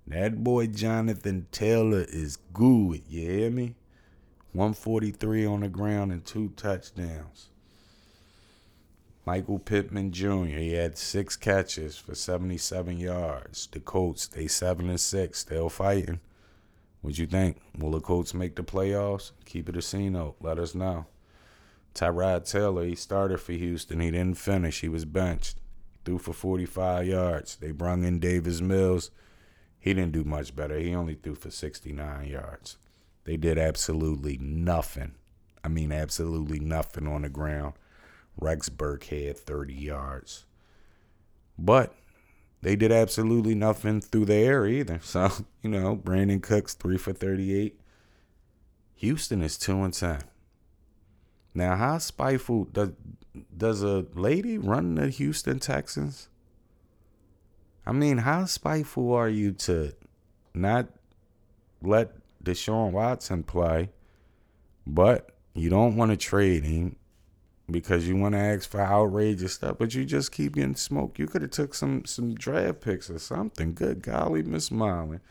That 0.08 0.44
boy 0.44 0.68
Jonathan 0.68 1.48
Taylor 1.52 2.06
is 2.10 2.38
good. 2.54 3.02
You 3.08 3.32
hear 3.32 3.52
me? 3.52 3.76
143 4.54 5.46
on 5.46 5.62
the 5.62 5.70
ground 5.70 6.12
and 6.12 6.26
two 6.26 6.50
touchdowns. 6.58 7.50
Michael 9.26 9.60
Pittman 9.60 10.12
Jr. 10.12 10.46
He 10.46 10.74
had 10.74 10.98
six 10.98 11.38
catches 11.38 11.96
for 11.96 12.16
77 12.16 12.98
yards. 12.98 13.68
The 13.72 13.80
Colts, 13.80 14.28
they 14.28 14.48
seven 14.48 14.90
and 14.90 15.00
six, 15.00 15.40
still 15.40 15.70
fighting. 15.70 16.20
What 17.02 17.18
you 17.18 17.28
think? 17.28 17.58
Will 17.78 17.92
the 17.92 18.02
Colts 18.02 18.34
make 18.34 18.56
the 18.56 18.64
playoffs? 18.64 19.32
Keep 19.46 19.70
it 19.70 19.78
a 19.78 19.82
C 19.82 20.10
note. 20.10 20.36
Let 20.42 20.60
us 20.60 20.76
know. 20.76 21.06
Tyrod 21.94 22.50
Taylor, 22.50 22.86
he 22.86 22.96
started 22.96 23.40
for 23.40 23.54
Houston. 23.54 24.00
He 24.00 24.12
didn't 24.12 24.38
finish. 24.38 24.82
He 24.82 24.90
was 24.90 25.06
benched. 25.06 25.58
Threw 26.04 26.18
for 26.18 26.34
45 26.34 27.06
yards. 27.06 27.56
They 27.58 27.72
brung 27.72 28.04
in 28.04 28.20
Davis 28.20 28.60
Mills. 28.62 29.12
He 29.82 29.96
didn't 29.96 30.14
do 30.14 30.24
much 30.24 30.56
better. 30.56 30.78
He 30.78 30.96
only 30.96 31.16
threw 31.16 31.34
for 31.34 31.50
69 31.50 32.28
yards. 32.28 32.78
They 33.24 33.36
did 33.36 33.58
absolutely 33.58 34.38
nothing. 34.38 35.16
I 35.64 35.68
mean, 35.68 35.92
absolutely 35.92 36.60
nothing 36.60 37.08
on 37.08 37.24
the 37.24 37.30
ground. 37.30 37.74
Rex 38.40 38.70
Burkhead 38.70 39.38
30 39.38 39.74
yards. 39.74 40.46
But 41.58 41.96
they 42.62 42.76
did 42.76 42.92
absolutely 42.92 43.56
nothing 43.56 44.02
through 44.02 44.26
the 44.26 44.36
air 44.36 44.68
either. 44.68 45.00
So, 45.04 45.32
you 45.64 45.70
know, 45.72 45.96
Brandin 45.96 46.42
Cooks 46.42 46.76
3 46.76 46.98
for 46.98 47.12
38. 47.12 47.80
Houston 48.96 49.42
is 49.42 49.58
2 49.58 49.82
and 49.82 49.94
10. 49.94 50.22
Now, 51.56 51.76
how 51.76 51.98
spiteful 51.98 52.66
does 52.66 52.92
does 53.56 53.82
a 53.82 54.06
lady 54.14 54.58
run 54.58 54.96
the 54.96 55.10
Houston 55.10 55.60
Texans? 55.60 56.28
I 57.86 57.92
mean, 57.92 58.20
how 58.20 58.46
spiteful 58.46 59.14
are 59.14 59.30
you 59.30 59.52
to 59.54 59.94
not 60.54 60.88
let 61.82 62.12
Deshaun 62.44 62.92
Watson 62.92 63.44
play, 63.44 63.90
but 64.86 65.32
you 65.54 65.70
don't 65.70 65.96
want 65.96 66.12
to 66.12 66.18
trade 66.18 66.64
him 66.64 66.96
because 67.70 68.08
you 68.08 68.16
want 68.16 68.34
to 68.34 68.40
ask 68.40 68.70
for 68.70 68.82
outrageous 68.82 69.54
stuff, 69.54 69.78
but 69.80 69.96
you 69.96 70.06
just 70.06 70.32
keep 70.32 70.56
getting 70.56 70.76
smoked. 70.76 71.20
You 71.20 71.28
could 71.28 71.42
have 71.42 71.52
took 71.52 71.74
some 71.74 72.06
some 72.06 72.36
draft 72.36 72.82
picks 72.82 73.10
or 73.10 73.20
something. 73.20 73.74
Good 73.74 74.02
golly, 74.02 74.44
Miss 74.44 74.72
Marlin. 74.72 75.22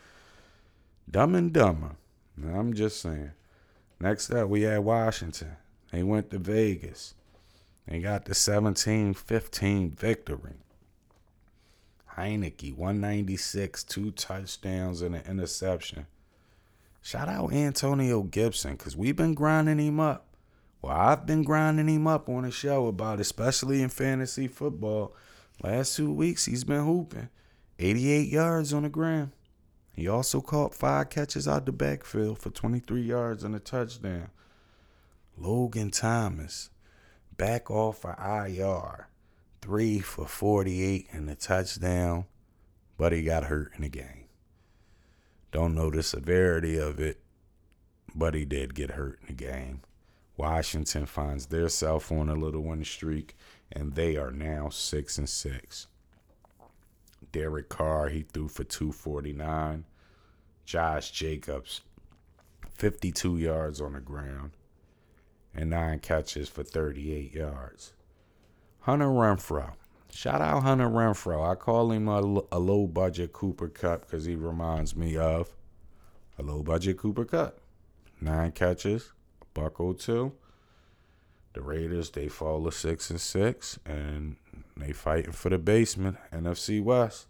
Dumb 1.09 1.35
and 1.35 1.53
dumber. 1.53 1.95
I'm 2.43 2.73
just 2.73 3.01
saying. 3.01 3.31
Next 3.99 4.31
up, 4.31 4.49
we 4.49 4.63
had 4.63 4.79
Washington. 4.79 5.57
They 5.91 6.03
went 6.03 6.31
to 6.31 6.39
Vegas. 6.39 7.13
They 7.87 7.99
got 7.99 8.25
the 8.25 8.33
17-15 8.33 9.91
victory. 9.91 10.53
Heinicke, 12.17 12.75
196, 12.75 13.83
two 13.83 14.11
touchdowns 14.11 15.01
and 15.01 15.15
an 15.15 15.23
interception. 15.27 16.07
Shout 17.01 17.29
out 17.29 17.53
Antonio 17.53 18.21
Gibson, 18.23 18.73
because 18.73 18.95
we've 18.95 19.15
been 19.15 19.33
grinding 19.33 19.79
him 19.79 19.99
up. 19.99 20.27
Well, 20.81 20.95
I've 20.95 21.25
been 21.25 21.43
grinding 21.43 21.87
him 21.87 22.07
up 22.07 22.27
on 22.27 22.43
the 22.43 22.51
show 22.51 22.87
about, 22.87 23.19
especially 23.19 23.81
in 23.81 23.89
fantasy 23.89 24.47
football. 24.47 25.15
Last 25.63 25.95
two 25.95 26.11
weeks, 26.11 26.45
he's 26.45 26.63
been 26.63 26.85
hooping. 26.85 27.29
88 27.79 28.27
yards 28.27 28.73
on 28.73 28.83
the 28.83 28.89
ground. 28.89 29.31
He 29.93 30.07
also 30.07 30.41
caught 30.41 30.73
five 30.73 31.09
catches 31.09 31.47
out 31.47 31.65
the 31.65 31.71
backfield 31.71 32.39
for 32.39 32.49
23 32.49 33.01
yards 33.01 33.43
and 33.43 33.55
a 33.55 33.59
touchdown. 33.59 34.29
Logan 35.37 35.91
Thomas, 35.91 36.69
back 37.35 37.69
off 37.69 38.01
for 38.01 38.15
IR, 38.19 39.07
three 39.61 39.99
for 39.99 40.25
48 40.25 41.07
and 41.11 41.29
a 41.29 41.35
touchdown, 41.35 42.25
but 42.97 43.11
he 43.11 43.23
got 43.23 43.45
hurt 43.45 43.71
in 43.75 43.83
the 43.83 43.89
game. 43.89 44.25
Don't 45.51 45.75
know 45.75 45.89
the 45.89 46.03
severity 46.03 46.77
of 46.77 46.99
it, 46.99 47.21
but 48.15 48.33
he 48.33 48.45
did 48.45 48.73
get 48.73 48.91
hurt 48.91 49.19
in 49.21 49.27
the 49.27 49.33
game. 49.33 49.81
Washington 50.37 51.05
finds 51.05 51.47
their 51.47 51.69
self 51.69 52.11
on 52.11 52.29
a 52.29 52.35
little 52.35 52.61
win 52.61 52.83
streak, 52.83 53.35
and 53.71 53.93
they 53.93 54.17
are 54.17 54.31
now 54.31 54.69
six 54.69 55.17
and 55.17 55.29
six. 55.29 55.87
Derek 57.31 57.69
Carr, 57.69 58.09
he 58.09 58.23
threw 58.23 58.47
for 58.47 58.63
249. 58.63 59.85
Josh 60.65 61.11
Jacobs, 61.11 61.81
52 62.73 63.37
yards 63.37 63.79
on 63.79 63.93
the 63.93 63.99
ground 63.99 64.51
and 65.53 65.69
nine 65.69 65.99
catches 65.99 66.49
for 66.49 66.63
38 66.63 67.33
yards. 67.33 67.93
Hunter 68.81 69.05
Renfrow. 69.05 69.73
Shout 70.11 70.41
out 70.41 70.63
Hunter 70.63 70.87
Renfrow. 70.87 71.49
I 71.49 71.55
call 71.55 71.91
him 71.91 72.07
a, 72.07 72.19
a 72.51 72.59
low 72.59 72.87
budget 72.87 73.31
Cooper 73.31 73.69
Kupp 73.69 74.01
because 74.01 74.25
he 74.25 74.35
reminds 74.35 74.95
me 74.95 75.17
of 75.17 75.55
a 76.37 76.43
low 76.43 76.63
budget 76.63 76.97
Cooper 76.97 77.25
Kupp. 77.25 77.59
Nine 78.19 78.51
catches, 78.51 79.11
buck 79.53 79.79
o 79.79 79.93
two. 79.93 80.33
The 81.53 81.61
Raiders 81.61 82.09
they 82.11 82.27
fall 82.27 82.63
to 82.63 82.71
six 82.71 83.09
and 83.09 83.21
six, 83.21 83.77
and 83.85 84.37
they 84.75 84.93
fighting 84.93 85.31
for 85.31 85.49
the 85.49 85.57
basement, 85.57 86.17
NFC 86.31 86.81
West. 86.83 87.27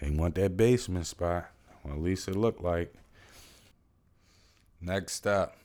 They 0.00 0.10
want 0.10 0.34
that 0.36 0.56
basement 0.56 1.06
spot. 1.06 1.50
Well, 1.82 1.94
at 1.94 2.00
least 2.00 2.28
it 2.28 2.36
looked 2.36 2.62
like. 2.62 2.94
Next 4.80 5.26
up, 5.26 5.56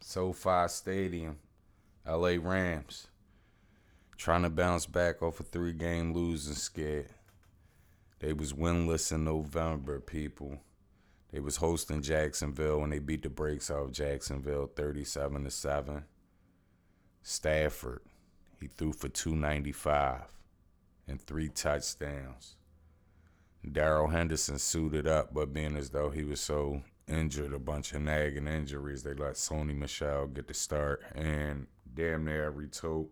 SoFi 0.00 0.68
Stadium, 0.68 1.38
LA 2.06 2.36
Rams. 2.40 3.08
Trying 4.16 4.42
to 4.42 4.50
bounce 4.50 4.86
back 4.86 5.22
off 5.22 5.40
a 5.40 5.42
three 5.42 5.72
game 5.72 6.12
losing 6.12 6.54
skid. 6.54 7.08
They 8.20 8.32
was 8.32 8.52
winless 8.52 9.12
in 9.12 9.24
November, 9.24 10.00
people. 10.00 10.60
They 11.32 11.40
was 11.40 11.56
hosting 11.56 12.00
Jacksonville 12.00 12.84
and 12.84 12.92
they 12.92 13.00
beat 13.00 13.22
the 13.22 13.28
brakes 13.28 13.70
off 13.70 13.90
Jacksonville 13.90 14.70
37 14.76 15.44
to 15.44 15.50
7. 15.50 16.04
Stafford, 17.22 18.02
he 18.60 18.68
threw 18.68 18.92
for 18.92 19.08
295 19.08 20.22
and 21.08 21.20
three 21.20 21.48
touchdowns. 21.48 22.56
Darrell 23.70 24.08
Henderson 24.08 24.58
suited 24.58 25.06
up, 25.06 25.32
but 25.34 25.52
being 25.52 25.76
as 25.76 25.90
though 25.90 26.10
he 26.10 26.22
was 26.22 26.40
so 26.40 26.82
injured, 27.08 27.52
a 27.52 27.58
bunch 27.58 27.92
of 27.92 28.02
nagging 28.02 28.46
injuries, 28.46 29.02
they 29.02 29.14
let 29.14 29.34
Sony 29.34 29.76
Michel 29.76 30.26
get 30.26 30.48
the 30.48 30.54
start. 30.54 31.02
And 31.14 31.66
damn 31.94 32.24
near 32.24 32.44
every 32.44 32.68
tote, 32.68 33.10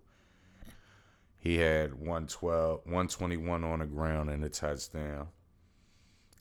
he 1.42 1.56
had 1.56 1.94
112, 1.94 2.82
121 2.84 3.64
on 3.64 3.80
the 3.80 3.86
ground 3.86 4.30
and 4.30 4.44
a 4.44 4.48
touchdown. 4.48 5.26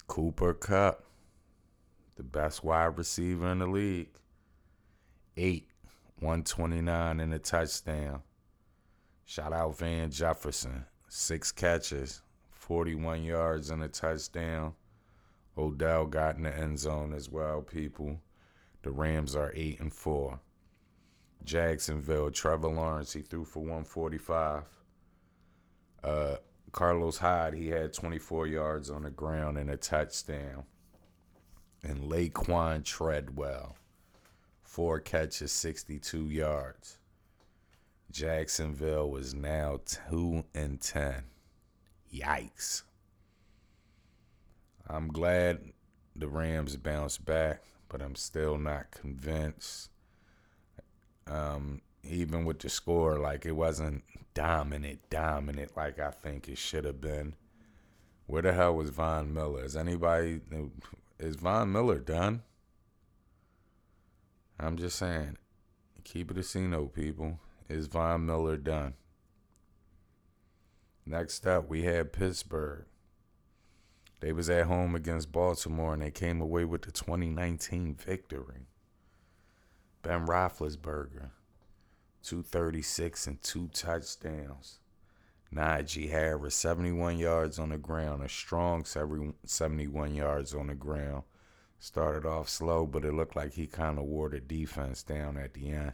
Cooper 0.06 0.54
Kupp, 0.54 1.04
the 2.18 2.24
best 2.24 2.64
wide 2.64 2.96
receiver 3.00 3.52
in 3.52 3.58
the 3.58 3.66
league, 3.66 4.12
eight, 5.38 5.68
129 6.20 7.20
and 7.20 7.34
a 7.34 7.40
touchdown. 7.40 8.22
Shout 9.26 9.52
out 9.52 9.76
Van 9.80 10.12
Jefferson, 10.12 10.86
six 11.08 11.52
catches, 11.52 12.22
41 12.52 13.24
yards 13.24 13.72
and 13.72 13.84
a 13.84 13.88
touchdown. 13.88 14.76
Odell 15.58 16.06
got 16.06 16.36
in 16.36 16.44
the 16.44 16.56
end 16.56 16.78
zone 16.78 17.12
as 17.16 17.28
well, 17.28 17.64
people. 17.64 18.20
The 18.84 18.92
Rams 18.92 19.36
are 19.36 19.52
8 19.56 19.80
and 19.80 19.92
4. 19.92 20.40
Jacksonville, 21.44 22.30
Trevor 22.30 22.70
Lawrence, 22.70 23.14
he 23.14 23.22
threw 23.24 23.46
for 23.46 23.62
145. 23.62 24.62
Uh, 26.04 26.38
Carlos 26.72 27.18
Hyde, 27.18 27.54
he 27.54 27.68
had 27.68 27.94
24 27.94 28.48
yards 28.48 28.90
on 28.90 29.04
the 29.04 29.10
ground 29.10 29.58
and 29.58 29.70
a 29.70 29.78
touchdown. 29.78 30.64
And 31.84 32.12
Laquon 32.12 32.84
Treadwell, 32.84 33.76
four 34.64 35.00
catches, 35.00 35.52
62 35.52 36.30
yards. 36.30 36.98
Jacksonville 38.12 39.10
was 39.10 39.34
now 39.34 39.80
2 40.10 40.44
and 40.54 40.80
10. 40.80 41.24
Yikes. 42.14 42.84
I'm 44.88 45.08
glad 45.08 45.60
the 46.16 46.28
Rams 46.28 46.76
bounced 46.76 47.24
back, 47.26 47.64
but 47.90 48.02
I'm 48.02 48.16
still 48.16 48.58
not 48.58 48.92
convinced. 48.92 49.90
Um, 51.28 51.82
even 52.04 52.46
with 52.46 52.60
the 52.60 52.70
score, 52.70 53.18
like 53.18 53.46
it 53.46 53.52
wasn't 53.52 54.04
dominant, 54.34 55.00
dominant 55.10 55.76
like 55.76 56.00
I 56.00 56.12
think 56.12 56.48
it 56.48 56.58
should 56.58 56.86
have 56.86 57.02
been. 57.02 57.36
Where 58.28 58.42
the 58.42 58.54
hell 58.54 58.76
was 58.76 58.90
Von 58.90 59.34
Miller? 59.34 59.66
Is 59.66 59.76
anybody 59.76 60.42
is 61.20 61.36
Von 61.36 61.72
Miller 61.72 62.00
done? 62.00 62.44
I'm 64.60 64.78
just 64.78 64.98
saying, 64.98 65.38
keep 66.04 66.32
it 66.32 66.38
a 66.38 66.42
casino, 66.42 66.86
people. 66.86 67.40
Is 67.68 67.88
Von 67.88 68.26
Miller 68.26 68.58
done? 68.58 68.94
Next 71.06 71.48
up, 71.48 71.68
we 71.68 71.84
had 71.84 72.14
Pittsburgh. 72.14 72.86
They 74.20 74.32
was 74.32 74.50
at 74.50 74.68
home 74.68 74.94
against 74.94 75.32
Baltimore 75.32 75.94
and 75.94 76.02
they 76.02 76.12
came 76.12 76.42
away 76.42 76.64
with 76.64 76.84
the 76.84 76.92
2019 76.92 77.96
victory. 77.96 78.68
Ben 80.04 80.28
Roethlisberger, 80.28 81.32
236 82.24 83.28
and 83.28 83.42
two 83.42 83.68
touchdowns. 83.74 84.80
Najee 85.54 86.10
Harris, 86.10 86.56
71 86.56 87.18
yards 87.18 87.60
on 87.60 87.70
the 87.70 87.78
ground, 87.78 88.24
a 88.24 88.30
strong 88.30 88.86
71 88.86 90.16
yards 90.16 90.54
on 90.54 90.68
the 90.68 90.76
ground. 90.76 91.24
Started 91.80 92.26
off 92.26 92.48
slow, 92.48 92.86
but 92.86 93.04
it 93.04 93.14
looked 93.14 93.36
like 93.36 93.54
he 93.54 93.68
kind 93.68 93.98
of 93.98 94.06
wore 94.06 94.30
the 94.30 94.40
defense 94.40 95.04
down 95.04 95.38
at 95.38 95.54
the 95.54 95.72
end. 95.72 95.94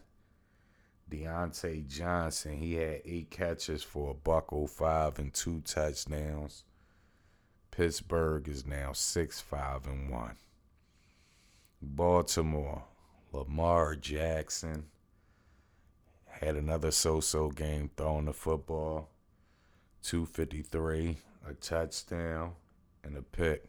Diontae 1.10 1.88
Johnson, 1.88 2.58
he 2.58 2.74
had 2.76 3.02
eight 3.06 3.32
catches 3.32 3.82
for 3.82 4.12
a 4.12 4.14
buck 4.14 4.50
05 4.52 5.20
and 5.20 5.34
two 5.34 5.62
touchdowns. 5.62 6.66
Pittsburgh 7.72 8.48
is 8.48 8.66
now 8.66 8.92
6 8.92 9.40
5 9.40 9.88
and 9.88 10.10
1. 10.12 10.36
Baltimore, 11.82 12.84
Lamar 13.32 13.96
Jackson 13.96 14.88
had 16.40 16.56
another 16.56 16.92
so 16.92 17.20
so 17.20 17.50
game 17.50 17.90
throwing 17.98 18.26
the 18.26 18.34
football. 18.34 19.10
253, 20.04 21.18
a 21.50 21.54
touchdown, 21.56 22.54
and 23.04 23.18
a 23.18 23.22
pick. 23.22 23.64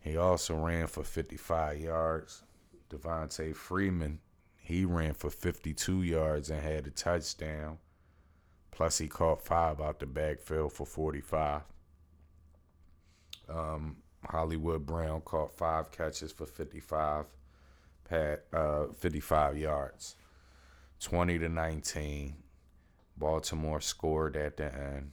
He 0.00 0.16
also 0.16 0.54
ran 0.54 0.86
for 0.86 1.02
55 1.02 1.80
yards. 1.80 2.42
Devonta 2.90 3.54
Freeman, 3.56 4.20
he 4.56 4.84
ran 4.84 5.14
for 5.14 5.30
52 5.30 6.02
yards 6.02 6.50
and 6.50 6.62
had 6.62 6.86
a 6.86 6.90
touchdown. 6.90 7.78
Plus, 8.70 8.98
he 8.98 9.08
caught 9.08 9.42
five 9.42 9.80
out 9.80 9.98
the 9.98 10.06
backfield 10.06 10.72
for 10.72 10.86
45. 10.86 11.62
Um, 13.48 13.96
Hollywood 14.24 14.84
Brown 14.84 15.22
caught 15.22 15.56
five 15.56 15.90
catches 15.90 16.32
for 16.32 16.46
55, 16.46 17.24
pat, 18.08 18.44
uh, 18.52 18.86
55 18.88 19.56
yards. 19.56 20.16
20 21.00 21.38
to 21.38 21.48
19. 21.48 22.34
Baltimore 23.16 23.80
scored 23.80 24.36
at 24.36 24.56
the 24.56 24.72
end. 24.74 25.12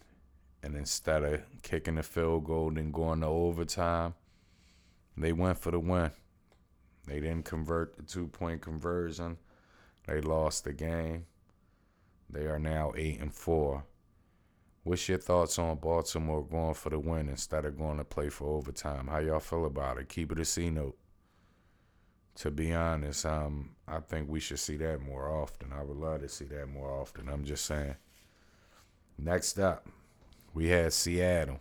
And 0.62 0.76
instead 0.76 1.24
of 1.24 1.41
kicking 1.62 1.96
the 1.96 2.04
field 2.04 2.46
goal 2.46 2.78
and 2.78 2.93
going 2.93 3.22
to 3.22 3.28
overtime, 3.28 4.13
they 5.17 5.34
went 5.34 5.60
for 5.60 5.72
the 5.72 5.80
win. 5.80 6.12
They 7.06 7.19
didn't 7.19 7.46
convert 7.46 7.98
the 7.98 8.04
two 8.04 8.28
point 8.28 8.62
conversion. 8.62 9.38
They 10.08 10.22
lost 10.22 10.63
the 10.63 10.74
game. 10.74 11.26
They 12.30 12.46
are 12.46 12.60
now 12.60 12.93
8 12.96 13.19
and 13.19 13.34
4. 13.34 13.84
What's 14.84 15.08
your 15.08 15.17
thoughts 15.17 15.60
on 15.60 15.78
Baltimore 15.78 16.43
going 16.43 16.74
for 16.74 16.89
the 16.89 17.00
win 17.00 17.30
instead 17.30 17.65
of 17.65 17.78
going 17.78 17.98
to 17.98 18.04
play 18.04 18.30
for 18.30 18.48
overtime? 18.48 19.08
How 19.08 19.19
y'all 19.19 19.39
feel 19.39 19.65
about 19.65 19.98
it? 19.98 20.10
Keep 20.10 20.34
it 20.34 20.39
a 20.39 20.46
C 20.46 20.69
note. 20.69 20.98
To 22.38 22.52
be 22.52 22.74
honest, 22.74 23.26
um, 23.26 23.76
I 23.88 24.00
think 24.00 24.30
we 24.30 24.39
should 24.39 24.60
see 24.60 24.78
that 24.78 25.02
more 25.02 25.30
often. 25.30 25.72
I 25.72 25.84
would 25.84 25.98
love 25.98 26.22
to 26.22 26.30
see 26.30 26.46
that 26.46 26.67
more 26.67 26.89
often. 26.89 27.30
I'm 27.30 27.46
just 27.46 27.65
saying. 27.65 27.96
Next 29.17 29.60
up, 29.60 29.88
we 30.54 30.69
had 30.69 30.93
Seattle. 30.93 31.60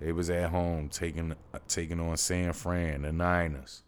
They 0.00 0.12
was 0.12 0.28
at 0.28 0.50
home 0.50 0.88
taking 0.88 1.34
taking 1.68 2.00
on 2.00 2.16
San 2.16 2.52
Fran, 2.52 3.02
the 3.02 3.12
Niners. 3.12 3.82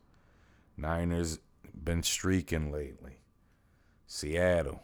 Niners 0.76 1.40
been 1.74 2.02
streaking 2.02 2.70
lately. 2.70 3.18
Seattle 4.06 4.80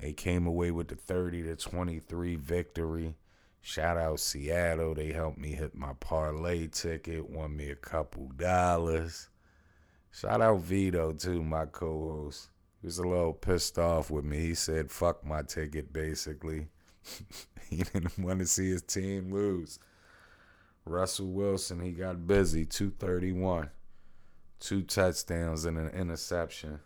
they 0.00 0.12
came 0.12 0.46
away 0.46 0.70
with 0.70 0.88
the 0.88 0.96
30 0.96 1.42
to 1.44 1.56
23 1.56 2.36
victory. 2.36 3.14
Shout 3.60 3.98
out 3.98 4.20
Seattle. 4.20 4.94
They 4.94 5.12
helped 5.12 5.38
me 5.38 5.50
hit 5.50 5.74
my 5.74 5.92
parlay 6.00 6.68
ticket, 6.68 7.28
won 7.28 7.56
me 7.56 7.68
a 7.70 7.76
couple 7.76 8.30
dollars. 8.36 9.28
Shout 10.12 10.42
out 10.42 10.60
Vito, 10.60 11.12
too, 11.12 11.42
my 11.42 11.66
co 11.66 12.24
host. 12.24 12.48
He 12.80 12.86
was 12.86 12.98
a 12.98 13.06
little 13.06 13.32
pissed 13.32 13.78
off 13.78 14.10
with 14.10 14.24
me. 14.24 14.38
He 14.38 14.54
said, 14.54 14.90
fuck 14.90 15.24
my 15.24 15.42
ticket, 15.42 15.92
basically. 15.92 16.68
he 17.70 17.78
didn't 17.78 18.18
want 18.18 18.40
to 18.40 18.46
see 18.46 18.70
his 18.70 18.82
team 18.82 19.32
lose. 19.32 19.78
Russell 20.84 21.28
Wilson, 21.28 21.80
he 21.80 21.92
got 21.92 22.26
busy, 22.26 22.64
231. 22.64 23.70
Two 24.58 24.82
touchdowns 24.82 25.64
and 25.64 25.78
an 25.78 25.88
interception. 25.88 26.80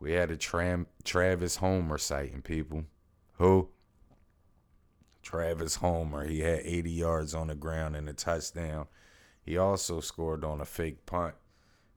We 0.00 0.12
had 0.12 0.30
a 0.30 0.36
Tram- 0.36 0.86
Travis 1.04 1.56
Homer 1.56 1.98
sighting, 1.98 2.42
people. 2.42 2.84
Who? 3.38 3.68
Travis 5.22 5.76
Homer. 5.76 6.26
He 6.26 6.40
had 6.40 6.60
80 6.64 6.90
yards 6.90 7.34
on 7.34 7.48
the 7.48 7.54
ground 7.54 7.96
and 7.96 8.08
a 8.08 8.12
touchdown. 8.12 8.86
He 9.42 9.58
also 9.58 10.00
scored 10.00 10.44
on 10.44 10.60
a 10.60 10.64
fake 10.64 11.04
punt. 11.06 11.34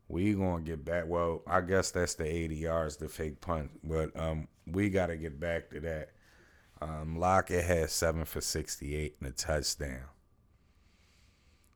We 0.08 0.34
gonna 0.34 0.63
get 0.63 0.86
back. 0.86 1.06
Well, 1.08 1.42
I 1.48 1.62
guess 1.62 1.92
that's 1.92 2.16
the 2.16 2.26
80 2.26 2.56
yards, 2.56 2.98
the 2.98 3.08
fake 3.08 3.42
punt. 3.42 3.72
But 3.84 4.18
um, 4.20 4.48
we 4.68 4.89
gotta 4.89 5.16
get 5.16 5.39
back 5.39 5.70
to 5.72 5.80
that. 5.82 6.10
Um, 6.82 7.18
Lockett 7.18 7.63
had 7.63 7.89
seven 7.89 8.26
for 8.26 8.42
68 8.42 9.16
and 9.20 9.30
a 9.30 9.32
touchdown. 9.32 10.04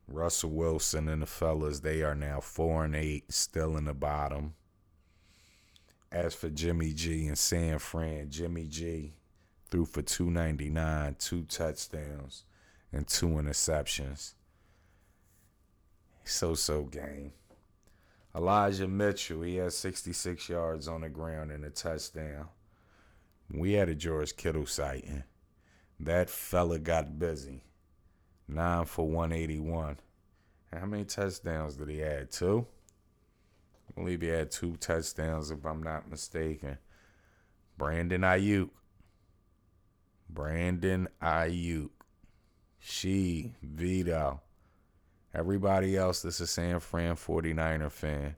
Russell 0.06 0.50
Wilson 0.50 1.08
and 1.08 1.22
the 1.22 1.26
fellas, 1.26 1.80
they 1.80 2.02
are 2.02 2.14
now 2.14 2.40
four 2.40 2.84
and 2.84 2.94
eight, 2.94 3.32
still 3.32 3.76
in 3.76 3.84
the 3.84 3.94
bottom. 3.94 4.54
As 6.10 6.34
for 6.34 6.48
Jimmy 6.48 6.92
G 6.92 7.26
and 7.26 7.38
San 7.38 7.78
Fran, 7.78 8.30
Jimmy 8.30 8.66
G 8.66 9.14
threw 9.70 9.84
for 9.84 10.00
299, 10.00 11.16
two 11.18 11.42
touchdowns, 11.42 12.44
and 12.92 13.06
two 13.06 13.28
interceptions. 13.28 14.34
So 16.24 16.54
so 16.54 16.84
game. 16.84 17.32
Elijah 18.38 18.86
Mitchell, 18.86 19.42
he 19.42 19.56
had 19.56 19.72
66 19.72 20.48
yards 20.48 20.86
on 20.86 21.00
the 21.00 21.08
ground 21.08 21.50
and 21.50 21.64
a 21.64 21.70
touchdown. 21.70 22.46
We 23.50 23.72
had 23.72 23.88
a 23.88 23.96
George 23.96 24.36
Kittle 24.36 24.64
sighting. 24.64 25.24
That 25.98 26.30
fella 26.30 26.78
got 26.78 27.18
busy. 27.18 27.64
Nine 28.46 28.84
for 28.84 29.08
181. 29.08 29.98
How 30.72 30.86
many 30.86 31.04
touchdowns 31.04 31.74
did 31.74 31.88
he 31.88 32.00
add? 32.00 32.30
Two? 32.30 32.64
I 33.88 34.00
believe 34.00 34.20
he 34.20 34.28
had 34.28 34.52
two 34.52 34.76
touchdowns, 34.76 35.50
if 35.50 35.66
I'm 35.66 35.82
not 35.82 36.08
mistaken. 36.08 36.78
Brandon 37.76 38.20
Aiyuk. 38.20 38.70
Brandon 40.30 41.08
Aiyuk. 41.20 41.90
She, 42.78 43.54
Vito. 43.64 44.42
Everybody 45.34 45.96
else 45.96 46.22
that's 46.22 46.40
a 46.40 46.46
San 46.46 46.80
Fran 46.80 47.16
49er 47.16 47.92
fan. 47.92 48.36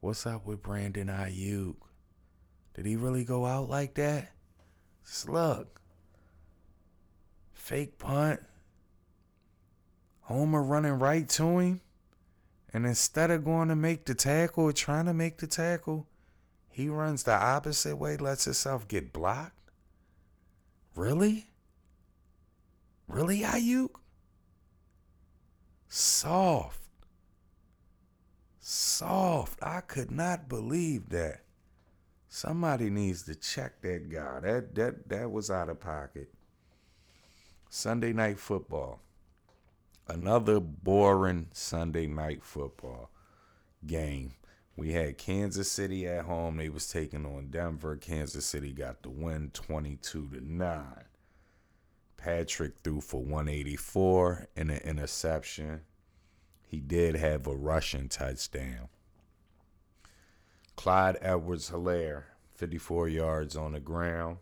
What's 0.00 0.26
up 0.26 0.46
with 0.46 0.62
Brandon 0.62 1.08
Aiyuk? 1.08 1.76
Did 2.74 2.86
he 2.86 2.96
really 2.96 3.24
go 3.24 3.46
out 3.46 3.68
like 3.68 3.94
that? 3.94 4.32
Slug. 5.02 5.66
Fake 7.52 7.98
punt. 7.98 8.40
Homer 10.22 10.62
running 10.62 10.98
right 10.98 11.28
to 11.30 11.58
him. 11.58 11.80
And 12.72 12.86
instead 12.86 13.30
of 13.30 13.44
going 13.44 13.68
to 13.68 13.76
make 13.76 14.04
the 14.04 14.14
tackle 14.14 14.64
or 14.64 14.72
trying 14.72 15.06
to 15.06 15.14
make 15.14 15.38
the 15.38 15.46
tackle, 15.46 16.06
he 16.68 16.88
runs 16.88 17.24
the 17.24 17.34
opposite 17.34 17.96
way, 17.96 18.16
lets 18.16 18.44
himself 18.44 18.86
get 18.86 19.12
blocked. 19.12 19.70
Really? 20.94 21.50
Really, 23.08 23.40
Aiyuk? 23.40 23.90
Soft. 25.92 26.78
Soft. 28.60 29.58
I 29.60 29.80
could 29.80 30.12
not 30.12 30.48
believe 30.48 31.08
that. 31.08 31.40
Somebody 32.28 32.90
needs 32.90 33.24
to 33.24 33.34
check 33.34 33.82
that 33.82 34.08
guy. 34.08 34.38
That 34.38 34.74
that 34.76 35.08
that 35.08 35.32
was 35.32 35.50
out 35.50 35.68
of 35.68 35.80
pocket. 35.80 36.32
Sunday 37.68 38.12
night 38.12 38.38
football. 38.38 39.00
Another 40.06 40.60
boring 40.60 41.48
Sunday 41.52 42.06
night 42.06 42.44
football 42.44 43.10
game. 43.84 44.34
We 44.76 44.92
had 44.92 45.18
Kansas 45.18 45.68
City 45.68 46.06
at 46.06 46.24
home. 46.24 46.56
They 46.56 46.68
was 46.68 46.88
taking 46.88 47.26
on 47.26 47.48
Denver. 47.50 47.96
Kansas 47.96 48.46
City 48.46 48.72
got 48.72 49.02
the 49.02 49.10
win 49.10 49.50
22 49.52 50.28
to 50.28 50.40
9. 50.40 50.82
Patrick 52.22 52.74
threw 52.84 53.00
for 53.00 53.22
184 53.22 54.48
and 54.54 54.70
an 54.70 54.78
interception. 54.78 55.80
He 56.66 56.78
did 56.78 57.16
have 57.16 57.46
a 57.46 57.54
rushing 57.54 58.08
touchdown. 58.08 58.88
Clyde 60.76 61.18
Edwards 61.20 61.70
Helaire, 61.70 62.24
54 62.54 63.08
yards 63.08 63.56
on 63.56 63.72
the 63.72 63.80
ground. 63.80 64.38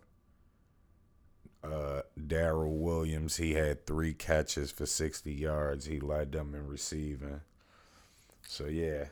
Uh, 1.63 2.03
Darrel 2.27 2.79
Williams, 2.79 3.37
he 3.37 3.55
had 3.55 3.87
three 3.87 4.15
catches 4.15 4.71
for 4.71 4.87
60 4.87 5.33
yards. 5.33 5.87
He 5.87 6.01
led 6.01 6.33
them 6.33 6.55
in 6.55 6.67
receiving. 6.67 7.41
So, 8.43 8.67
yeah, 8.67 9.07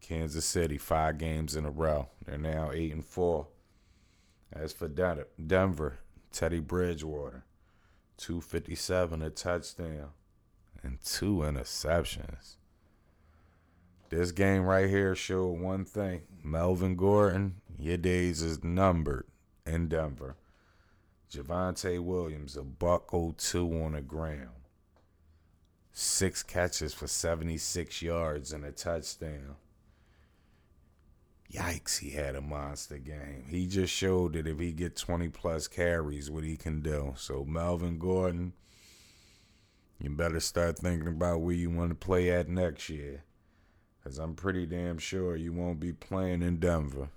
Kansas 0.00 0.44
City, 0.44 0.78
five 0.78 1.18
games 1.18 1.56
in 1.56 1.64
a 1.64 1.70
row. 1.70 2.08
They're 2.24 2.38
now 2.38 2.70
8 2.72 2.92
and 2.92 3.04
4. 3.04 3.46
As 4.52 4.72
for 4.72 4.88
Denver, 4.88 5.98
Teddy 6.32 6.60
Bridgewater, 6.60 7.44
257, 8.16 9.22
a 9.22 9.30
touchdown, 9.30 10.10
and 10.82 10.98
two 11.04 11.36
interceptions. 11.38 12.56
This 14.10 14.32
game 14.32 14.62
right 14.62 14.88
here 14.88 15.14
showed 15.14 15.58
one 15.58 15.84
thing. 15.84 16.22
Melvin 16.42 16.94
Gordon, 16.94 17.56
your 17.78 17.96
days 17.96 18.42
is 18.42 18.62
numbered 18.62 19.26
in 19.66 19.88
Denver. 19.88 20.36
Javonte 21.32 22.00
Williams, 22.00 22.56
a 22.56 22.62
buck 22.62 23.10
02 23.10 23.82
on 23.82 23.92
the 23.92 24.00
ground. 24.00 24.50
Six 25.92 26.42
catches 26.42 26.94
for 26.94 27.06
76 27.06 28.02
yards 28.02 28.52
and 28.52 28.64
a 28.64 28.72
touchdown. 28.72 29.56
Yikes, 31.54 32.00
he 32.00 32.10
had 32.10 32.34
a 32.34 32.40
monster 32.40 32.98
game. 32.98 33.44
He 33.48 33.68
just 33.68 33.92
showed 33.92 34.32
that 34.32 34.48
if 34.48 34.58
he 34.58 34.72
get 34.72 34.96
20 34.96 35.28
plus 35.28 35.68
carries, 35.68 36.28
what 36.28 36.42
he 36.42 36.56
can 36.56 36.80
do. 36.80 37.14
So 37.16 37.44
Melvin 37.44 37.98
Gordon, 37.98 38.54
you 40.00 40.10
better 40.10 40.40
start 40.40 40.78
thinking 40.78 41.06
about 41.06 41.42
where 41.42 41.54
you 41.54 41.70
want 41.70 41.90
to 41.90 41.94
play 41.94 42.30
at 42.30 42.48
next 42.48 42.88
year. 42.88 43.22
Because 44.02 44.18
I'm 44.18 44.34
pretty 44.34 44.66
damn 44.66 44.98
sure 44.98 45.36
you 45.36 45.52
won't 45.52 45.78
be 45.78 45.92
playing 45.92 46.42
in 46.42 46.58
Denver. 46.58 47.08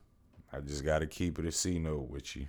I 0.54 0.60
just 0.60 0.86
got 0.86 1.00
to 1.00 1.08
keep 1.08 1.40
it 1.40 1.46
a 1.46 1.52
C 1.52 1.80
note 1.80 2.08
with 2.10 2.36
you. 2.36 2.48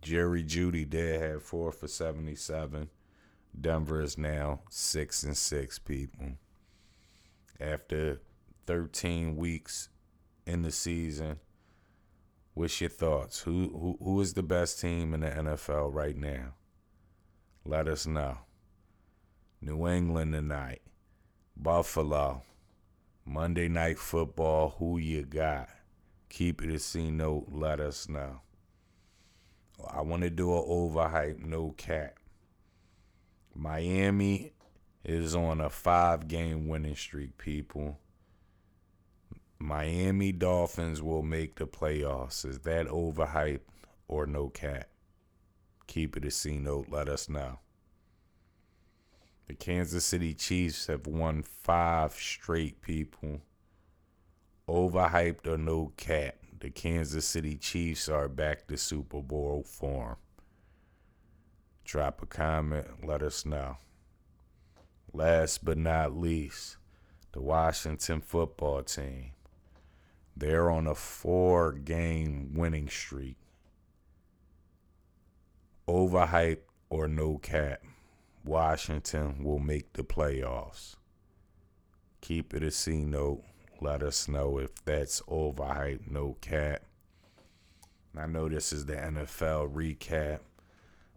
Jerry 0.00 0.42
Jeudy 0.42 0.88
did 0.88 1.20
have 1.20 1.42
four 1.42 1.72
for 1.72 1.88
77. 1.88 2.88
Denver 3.58 4.00
is 4.00 4.16
now 4.16 4.60
six 4.70 5.22
and 5.22 5.36
six 5.36 5.78
people. 5.78 6.32
After 7.60 8.20
13 8.66 9.36
weeks 9.36 9.90
in 10.46 10.62
the 10.62 10.70
season, 10.70 11.40
what's 12.54 12.80
your 12.80 12.90
thoughts? 12.90 13.40
Who 13.40 13.68
who 13.68 13.98
who 14.02 14.20
is 14.20 14.34
the 14.34 14.42
best 14.42 14.80
team 14.80 15.12
in 15.12 15.20
the 15.20 15.28
NFL 15.30 15.92
right 15.92 16.16
now? 16.16 16.54
Let 17.64 17.88
us 17.88 18.06
know. 18.06 18.38
New 19.60 19.86
England 19.88 20.32
tonight. 20.32 20.82
Buffalo. 21.56 22.42
Monday 23.24 23.68
night 23.68 23.98
football. 23.98 24.76
Who 24.78 24.98
you 24.98 25.24
got? 25.24 25.68
Keep 26.28 26.62
it 26.62 26.74
a 26.74 26.78
C 26.78 27.10
note. 27.10 27.46
Let 27.50 27.80
us 27.80 28.08
know. 28.08 28.40
I 29.88 30.02
want 30.02 30.22
to 30.22 30.30
do 30.30 30.52
an 30.56 30.64
overhype, 30.64 31.44
no 31.44 31.72
cap. 31.76 32.18
Miami 33.54 34.52
is 35.04 35.34
on 35.34 35.60
a 35.60 35.70
five 35.70 36.28
game 36.28 36.68
winning 36.68 36.96
streak, 36.96 37.36
people. 37.38 37.98
Miami 39.58 40.32
Dolphins 40.32 41.02
will 41.02 41.22
make 41.22 41.56
the 41.56 41.66
playoffs. 41.66 42.44
Is 42.44 42.60
that 42.60 42.86
overhyped 42.88 43.60
or 44.06 44.26
no 44.26 44.48
cap? 44.48 44.88
Keep 45.86 46.16
it 46.16 46.24
a 46.24 46.30
C 46.30 46.58
note. 46.58 46.86
Let 46.90 47.08
us 47.08 47.28
know. 47.28 47.60
The 49.48 49.54
Kansas 49.54 50.04
City 50.04 50.34
Chiefs 50.34 50.88
have 50.88 51.06
won 51.06 51.42
five 51.42 52.12
straight, 52.12 52.82
people. 52.82 53.40
Overhyped 54.68 55.46
or 55.46 55.56
no 55.56 55.92
cap? 55.96 56.34
The 56.58 56.70
Kansas 56.70 57.24
City 57.24 57.56
Chiefs 57.56 58.08
are 58.08 58.28
back 58.28 58.66
to 58.66 58.76
Super 58.76 59.22
Bowl 59.22 59.62
form. 59.62 60.16
Drop 61.84 62.20
a 62.20 62.26
comment, 62.26 63.06
let 63.06 63.22
us 63.22 63.46
know. 63.46 63.76
Last 65.12 65.64
but 65.64 65.78
not 65.78 66.16
least, 66.16 66.78
the 67.32 67.40
Washington 67.40 68.20
football 68.20 68.82
team. 68.82 69.32
They're 70.36 70.70
on 70.70 70.86
a 70.86 70.94
four 70.94 71.72
game 71.72 72.52
winning 72.54 72.88
streak. 72.88 73.36
Overhyped 75.88 76.58
or 76.90 77.08
no 77.08 77.38
cap, 77.38 77.82
Washington 78.44 79.42
will 79.42 79.58
make 79.58 79.92
the 79.94 80.02
playoffs. 80.02 80.96
Keep 82.20 82.52
it 82.54 82.62
a 82.62 82.70
C 82.70 83.04
note. 83.04 83.44
Let 83.80 84.02
us 84.02 84.28
know 84.28 84.58
if 84.58 84.74
that's 84.84 85.20
overhyped, 85.22 86.10
no 86.10 86.36
cap. 86.40 86.82
I 88.18 88.26
know 88.26 88.48
this 88.48 88.72
is 88.72 88.86
the 88.86 88.96
NFL 88.96 89.72
recap, 89.72 90.40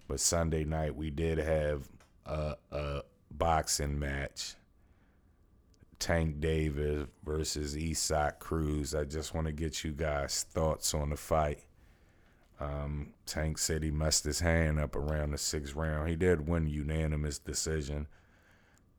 but 0.07 0.19
Sunday 0.19 0.65
night 0.65 0.95
we 0.95 1.09
did 1.09 1.37
have 1.37 1.87
a, 2.25 2.55
a 2.71 3.01
boxing 3.31 3.97
match 3.97 4.55
Tank 5.99 6.39
Davis 6.39 7.07
versus 7.23 7.75
Isaac 7.77 8.39
Cruz. 8.39 8.95
I 8.95 9.03
just 9.03 9.33
want 9.33 9.47
to 9.47 9.53
get 9.53 9.83
you 9.83 9.91
guys' 9.91 10.45
thoughts 10.49 10.93
on 10.93 11.09
the 11.09 11.17
fight. 11.17 11.65
Um, 12.59 13.13
Tank 13.25 13.57
said 13.57 13.83
he 13.83 13.91
messed 13.91 14.23
his 14.23 14.39
hand 14.39 14.79
up 14.79 14.95
around 14.95 15.31
the 15.31 15.37
sixth 15.37 15.75
round. 15.75 16.09
He 16.09 16.15
did 16.15 16.47
win 16.47 16.67
unanimous 16.67 17.37
decision. 17.37 18.07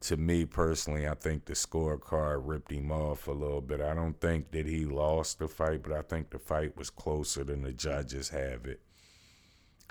To 0.03 0.17
me 0.17 0.47
personally, 0.47 1.07
I 1.07 1.15
think 1.15 1.45
the 1.45 1.53
scorecard 1.53 2.43
ripped 2.45 2.73
him 2.73 2.91
off 2.91 3.29
a 3.29 3.33
little 3.33 3.61
bit. 3.61 3.83
I 3.83 3.93
don't 3.93 4.19
think 4.19 4.51
that 4.53 4.67
he 4.67 4.87
lost 4.87 5.39
the 5.39 5.49
fight, 5.49 5.83
but 5.83 5.93
I 5.93 6.01
think 6.01 6.31
the 6.31 6.39
fight 6.39 6.77
was 6.77 6.89
closer 6.89 7.45
than 7.45 7.63
the 7.63 7.73
judges 7.73 8.31
have 8.31 8.65
it. 8.65 8.81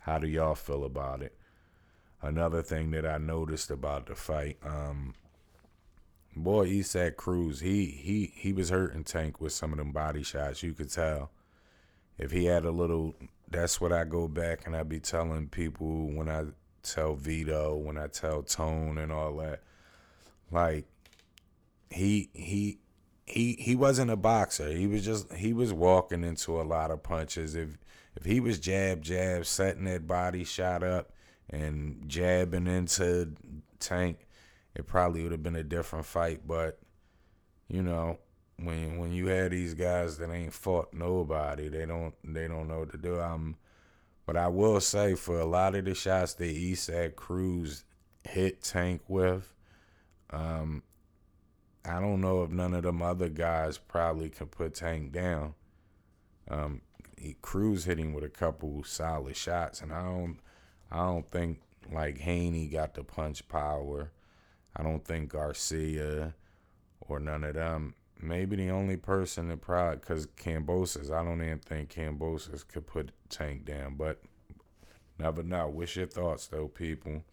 How 0.01 0.17
do 0.17 0.27
y'all 0.27 0.55
feel 0.55 0.83
about 0.83 1.21
it? 1.21 1.35
Another 2.21 2.63
thing 2.63 2.89
that 2.91 3.05
I 3.05 3.17
noticed 3.19 3.69
about 3.69 4.07
the 4.07 4.15
fight, 4.15 4.57
um, 4.63 5.13
boy, 6.35 6.67
Isaac 6.67 7.17
Cruz, 7.17 7.59
he 7.59 7.85
he 7.85 8.33
he 8.35 8.53
was 8.53 8.69
hurting 8.69 9.03
Tank 9.03 9.41
with 9.41 9.53
some 9.53 9.71
of 9.71 9.77
them 9.77 9.91
body 9.91 10.23
shots. 10.23 10.63
You 10.63 10.73
could 10.73 10.91
tell. 10.91 11.31
If 12.17 12.31
he 12.31 12.45
had 12.45 12.65
a 12.65 12.71
little, 12.71 13.15
that's 13.49 13.79
what 13.79 13.93
I 13.93 14.03
go 14.03 14.27
back 14.27 14.65
and 14.65 14.75
I 14.75 14.83
be 14.83 14.99
telling 14.99 15.47
people 15.47 16.11
when 16.11 16.27
I 16.27 16.47
tell 16.83 17.15
Vito, 17.15 17.77
when 17.77 17.97
I 17.97 18.07
tell 18.07 18.43
Tone 18.43 18.97
and 18.97 19.11
all 19.11 19.37
that. 19.37 19.61
Like 20.51 20.85
he 21.89 22.29
he 22.33 22.79
he 23.25 23.53
he 23.53 23.75
wasn't 23.75 24.11
a 24.11 24.15
boxer. 24.15 24.69
He 24.71 24.87
was 24.87 25.05
just 25.05 25.31
he 25.33 25.53
was 25.53 25.71
walking 25.71 26.23
into 26.23 26.59
a 26.59 26.63
lot 26.63 26.91
of 26.91 27.03
punches. 27.03 27.55
If 27.55 27.77
if 28.15 28.25
he 28.25 28.39
was 28.39 28.59
jab 28.59 29.01
jab 29.01 29.45
setting 29.45 29.85
that 29.85 30.07
body 30.07 30.43
shot 30.43 30.83
up 30.83 31.11
and 31.49 32.03
jabbing 32.07 32.67
into 32.67 33.33
Tank, 33.79 34.27
it 34.75 34.87
probably 34.87 35.23
would 35.23 35.31
have 35.31 35.43
been 35.43 35.55
a 35.55 35.63
different 35.63 36.05
fight. 36.05 36.47
But 36.47 36.79
you 37.67 37.83
know, 37.83 38.19
when 38.57 38.97
when 38.97 39.11
you 39.11 39.27
have 39.27 39.51
these 39.51 39.73
guys 39.73 40.17
that 40.17 40.31
ain't 40.31 40.53
fought 40.53 40.93
nobody, 40.93 41.69
they 41.69 41.85
don't 41.85 42.13
they 42.23 42.47
don't 42.47 42.67
know 42.67 42.79
what 42.79 42.91
to 42.91 42.97
do. 42.97 43.19
Um, 43.19 43.57
but 44.25 44.37
I 44.37 44.47
will 44.47 44.79
say 44.79 45.15
for 45.15 45.39
a 45.39 45.45
lot 45.45 45.75
of 45.75 45.85
the 45.85 45.95
shots 45.95 46.35
that 46.35 46.49
Isaac 46.49 47.15
Cruz 47.15 47.83
hit 48.23 48.61
Tank 48.61 49.01
with, 49.07 49.55
um, 50.29 50.83
I 51.83 51.99
don't 51.99 52.21
know 52.21 52.43
if 52.43 52.51
none 52.51 52.73
of 52.73 52.83
them 52.83 53.01
other 53.01 53.29
guys 53.29 53.79
probably 53.79 54.29
could 54.29 54.51
put 54.51 54.75
Tank 54.75 55.11
down. 55.11 55.55
Um, 56.47 56.81
he, 57.17 57.37
Cruz 57.41 57.85
hitting 57.85 58.13
with 58.13 58.23
a 58.23 58.29
couple 58.29 58.83
solid 58.83 59.35
shots, 59.35 59.81
and 59.81 59.91
I 59.91 60.03
don't, 60.03 60.37
I 60.91 60.97
don't 60.97 61.29
think 61.31 61.61
like 61.91 62.19
Haney 62.19 62.67
got 62.67 62.93
the 62.93 63.03
punch 63.03 63.47
power. 63.47 64.11
I 64.75 64.83
don't 64.83 65.03
think 65.03 65.29
Garcia 65.29 66.33
or 67.01 67.19
none 67.19 67.43
of 67.43 67.55
them. 67.55 67.95
Maybe 68.21 68.57
the 68.57 68.69
only 68.69 68.97
person 68.97 69.47
that 69.49 69.61
probably 69.61 69.97
because 69.97 70.27
Kambosos, 70.27 71.11
I 71.11 71.23
don't 71.23 71.41
even 71.41 71.59
think 71.59 71.93
Kambosos 71.93 72.67
could 72.67 72.85
put 72.85 73.11
Tank 73.29 73.65
down, 73.65 73.95
but 73.95 74.21
never 75.17 75.43
know. 75.43 75.67
What's 75.69 75.95
your 75.95 76.07
thoughts 76.07 76.47
though, 76.47 76.67
people? 76.67 77.23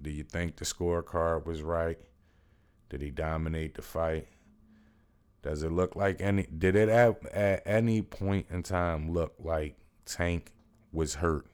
Do 0.00 0.10
you 0.10 0.24
think 0.24 0.56
the 0.56 0.64
scorecard 0.64 1.46
was 1.46 1.62
right? 1.62 1.98
Did 2.90 3.00
he 3.00 3.10
dominate 3.10 3.74
the 3.74 3.82
fight? 3.82 4.26
Does 5.42 5.62
it 5.62 5.72
look 5.72 5.96
like 5.96 6.20
any? 6.20 6.44
Did 6.44 6.76
it 6.76 6.88
at, 6.88 7.24
at 7.32 7.62
any 7.64 8.02
point 8.02 8.46
in 8.50 8.62
time 8.62 9.12
look 9.12 9.34
like 9.38 9.76
Tank 10.04 10.52
was 10.92 11.16
hurt 11.16 11.46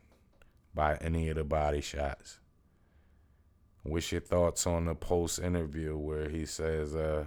by 0.75 0.97
any 0.97 1.29
of 1.29 1.37
the 1.37 1.45
body 1.45 1.81
shots? 1.81 2.41
What's 3.89 4.13
your 4.13 4.21
thoughts 4.21 4.67
on 4.67 4.85
the 4.85 4.95
post 4.95 5.39
interview 5.39 5.97
where 5.97 6.29
he 6.29 6.45
says, 6.45 6.95
uh, 6.95 7.25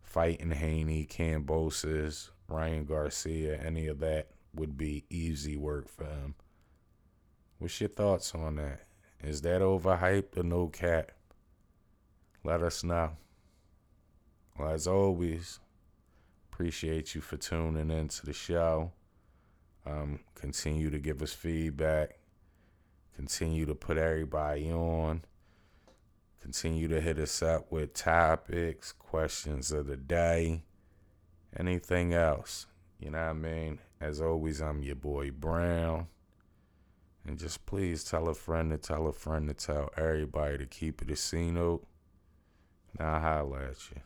fighting 0.00 0.52
Haney, 0.52 1.06
Kambosos, 1.06 2.30
Ryan 2.48 2.84
Garcia, 2.84 3.60
any 3.60 3.88
of 3.88 3.98
that 3.98 4.28
would 4.54 4.76
be 4.76 5.04
easy 5.10 5.56
work 5.56 5.88
for 5.88 6.04
him? 6.04 6.36
What's 7.58 7.80
your 7.80 7.88
thoughts 7.88 8.32
on 8.32 8.56
that? 8.56 8.86
Is 9.24 9.42
that 9.42 9.60
overhyped 9.60 10.36
or 10.36 10.44
no 10.44 10.68
cap? 10.68 11.10
Let 12.44 12.62
us 12.62 12.84
know. 12.84 13.16
Well, 14.56 14.70
as 14.70 14.86
always, 14.86 15.58
appreciate 16.52 17.16
you 17.16 17.20
for 17.20 17.38
tuning 17.38 17.90
into 17.90 18.24
the 18.24 18.32
show. 18.32 18.92
Um, 19.84 20.20
continue 20.36 20.90
to 20.90 21.00
give 21.00 21.22
us 21.22 21.32
feedback. 21.32 22.18
Continue 23.16 23.66
to 23.66 23.74
put 23.74 23.98
everybody 23.98 24.70
on. 24.70 25.22
Continue 26.40 26.88
to 26.88 27.00
hit 27.00 27.18
us 27.18 27.42
up 27.42 27.72
with 27.72 27.94
topics, 27.94 28.92
questions 28.92 29.72
of 29.72 29.86
the 29.86 29.96
day, 29.96 30.62
anything 31.58 32.14
else. 32.14 32.66
You 33.00 33.10
know 33.10 33.18
what 33.18 33.28
I 33.28 33.32
mean? 33.32 33.80
As 34.00 34.20
always, 34.20 34.60
I'm 34.60 34.82
your 34.82 34.94
boy 34.94 35.30
Brown. 35.30 36.06
And 37.26 37.38
just 37.38 37.66
please 37.66 38.04
tell 38.04 38.28
a 38.28 38.34
friend 38.34 38.70
to 38.70 38.78
tell 38.78 39.06
a 39.08 39.12
friend 39.12 39.48
to 39.48 39.54
tell 39.54 39.90
everybody 39.96 40.58
to 40.58 40.66
keep 40.66 41.02
it 41.02 41.10
a 41.10 41.16
C 41.16 41.50
note. 41.50 41.84
Now, 42.98 43.14
I'll 43.14 43.20
holla 43.20 43.70
at 43.70 43.90
you. 43.90 44.00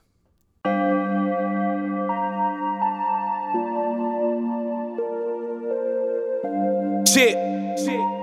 Shit. 7.06 8.19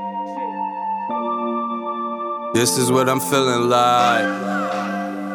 This 2.58 2.74
is 2.80 2.92
what 2.92 3.08
I'm 3.08 3.20
feeling 3.20 3.70
like. 3.70 4.26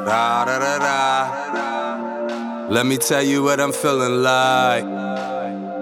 Da 0.07 0.45
da 0.45 0.59
da 0.59 0.79
da. 0.87 2.67
Let 2.69 2.85
me 2.85 2.99
tell 2.99 3.23
you 3.23 3.45
what 3.45 3.61
I'm 3.61 3.71
feeling 3.71 4.25
like. 4.25 4.83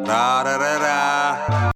Da 0.05 0.43
da 0.45 0.59
da 0.59 0.79
da. 0.79 1.00